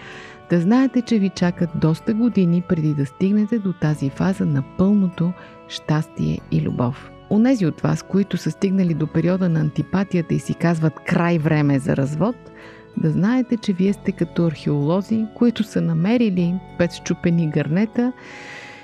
Да 0.50 0.60
знаете, 0.60 1.02
че 1.02 1.18
ви 1.18 1.28
чакат 1.28 1.70
доста 1.74 2.14
години 2.14 2.62
преди 2.68 2.94
да 2.94 3.06
стигнете 3.06 3.58
до 3.58 3.72
тази 3.72 4.10
фаза 4.10 4.46
на 4.46 4.62
пълното 4.78 5.32
щастие 5.68 6.38
и 6.50 6.60
любов. 6.60 7.10
Онези 7.30 7.66
от 7.66 7.80
вас, 7.80 8.02
които 8.02 8.36
са 8.36 8.50
стигнали 8.50 8.94
до 8.94 9.06
периода 9.06 9.48
на 9.48 9.60
антипатията 9.60 10.34
и 10.34 10.38
си 10.38 10.54
казват 10.54 10.94
край 11.06 11.38
време 11.38 11.78
за 11.78 11.96
развод, 11.96 12.36
да 12.96 13.10
знаете, 13.10 13.56
че 13.56 13.72
вие 13.72 13.92
сте 13.92 14.12
като 14.12 14.46
археолози, 14.46 15.26
които 15.34 15.64
са 15.64 15.80
намерили 15.80 16.54
пет 16.78 16.92
щупени 16.92 17.50
гърнета 17.50 18.12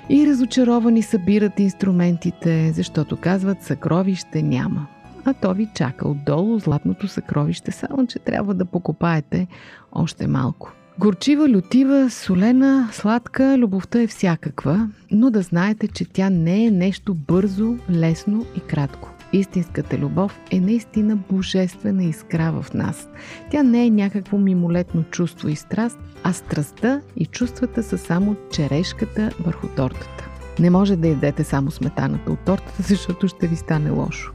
и 0.09 0.27
разочаровани 0.27 1.01
събират 1.01 1.59
инструментите, 1.59 2.71
защото 2.71 3.17
казват 3.17 3.63
съкровище 3.63 4.43
няма. 4.43 4.87
А 5.25 5.33
то 5.33 5.53
ви 5.53 5.69
чака 5.75 6.07
отдолу 6.07 6.59
златното 6.59 7.07
съкровище, 7.07 7.71
само 7.71 8.07
че 8.07 8.19
трябва 8.19 8.53
да 8.53 8.65
покопаете 8.65 9.47
още 9.91 10.27
малко. 10.27 10.71
Горчива, 10.99 11.49
лютива, 11.49 12.09
солена, 12.09 12.89
сладка, 12.91 13.57
любовта 13.57 14.01
е 14.01 14.07
всякаква, 14.07 14.89
но 15.11 15.29
да 15.29 15.41
знаете, 15.41 15.87
че 15.87 16.05
тя 16.05 16.29
не 16.29 16.65
е 16.65 16.71
нещо 16.71 17.13
бързо, 17.13 17.77
лесно 17.91 18.45
и 18.57 18.59
кратко. 18.59 19.09
Истинската 19.33 19.97
любов 19.97 20.39
е 20.51 20.59
наистина 20.59 21.15
божествена 21.15 22.03
искра 22.03 22.51
в 22.61 22.73
нас. 22.73 23.09
Тя 23.51 23.63
не 23.63 23.85
е 23.85 23.89
някакво 23.89 24.37
мимолетно 24.37 25.03
чувство 25.03 25.49
и 25.49 25.55
страст, 25.55 25.99
а 26.23 26.33
страстта 26.33 27.01
и 27.15 27.25
чувствата 27.25 27.83
са 27.83 27.97
само 27.97 28.35
черешката 28.51 29.31
върху 29.39 29.67
тортата. 29.67 30.29
Не 30.59 30.69
може 30.69 30.95
да 30.95 31.07
ядете 31.07 31.43
само 31.43 31.71
сметаната 31.71 32.31
от 32.31 32.39
тортата, 32.39 32.83
защото 32.83 33.27
ще 33.27 33.47
ви 33.47 33.55
стане 33.55 33.89
лошо. 33.89 34.31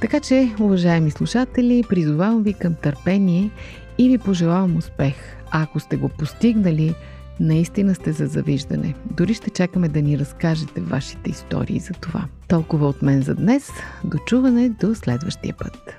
Така 0.00 0.20
че, 0.20 0.54
уважаеми 0.60 1.10
слушатели, 1.10 1.84
призовавам 1.88 2.42
ви 2.42 2.52
към 2.52 2.74
търпение 2.74 3.50
и 3.98 4.08
ви 4.08 4.18
пожелавам 4.18 4.76
успех. 4.76 5.37
А 5.50 5.62
ако 5.62 5.80
сте 5.80 5.96
го 5.96 6.08
постигнали, 6.08 6.94
наистина 7.40 7.94
сте 7.94 8.12
за 8.12 8.26
завиждане. 8.26 8.94
Дори 9.16 9.34
ще 9.34 9.50
чакаме 9.50 9.88
да 9.88 10.02
ни 10.02 10.18
разкажете 10.18 10.80
вашите 10.80 11.30
истории 11.30 11.78
за 11.78 11.94
това. 11.94 12.24
Толкова 12.48 12.86
от 12.86 13.02
мен 13.02 13.22
за 13.22 13.34
днес. 13.34 13.70
Дочуване 14.04 14.68
до 14.68 14.94
следващия 14.94 15.54
път. 15.56 15.94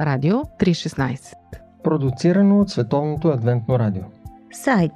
Радио 0.00 0.34
316 0.34 1.34
Продуцирано 1.84 2.60
от 2.60 2.70
Световното 2.70 3.28
адвентно 3.28 3.78
радио. 3.78 4.02
Сайт 4.52 4.92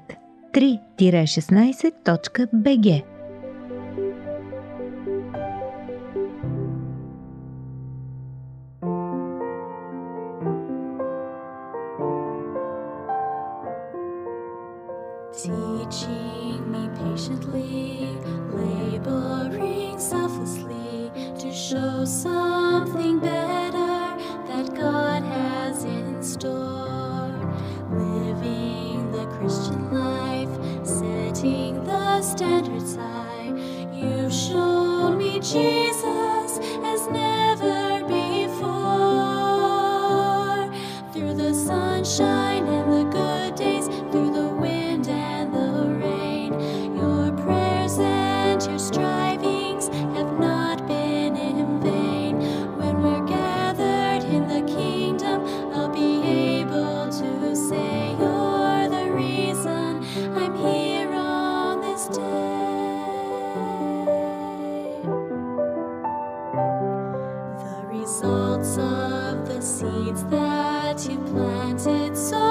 3-16.bg 0.57 3.05
Teaching 15.37 16.64
me 16.73 16.88
patiently, 16.97 18.09
laboring 18.51 19.99
selflessly 19.99 21.12
to 21.38 21.53
show 21.53 22.07
something 22.07 23.21
better 23.21 24.16
that 24.49 24.75
God 24.75 25.23
has 25.23 25.85
in 25.85 26.23
store. 26.23 27.35
Living 27.90 29.12
the 29.12 29.27
Christian 29.38 29.92
life, 29.92 30.16
standards 32.23 32.97
high. 32.97 33.53
You've 33.93 34.33
shown 34.33 35.19
me 35.19 35.41
Jesus 35.41 35.86
results 68.23 68.79
of 68.79 69.47
the 69.47 69.61
seeds 69.61 70.25
that 70.25 71.07
you 71.09 71.19
planted. 71.19 72.17
So 72.17 72.46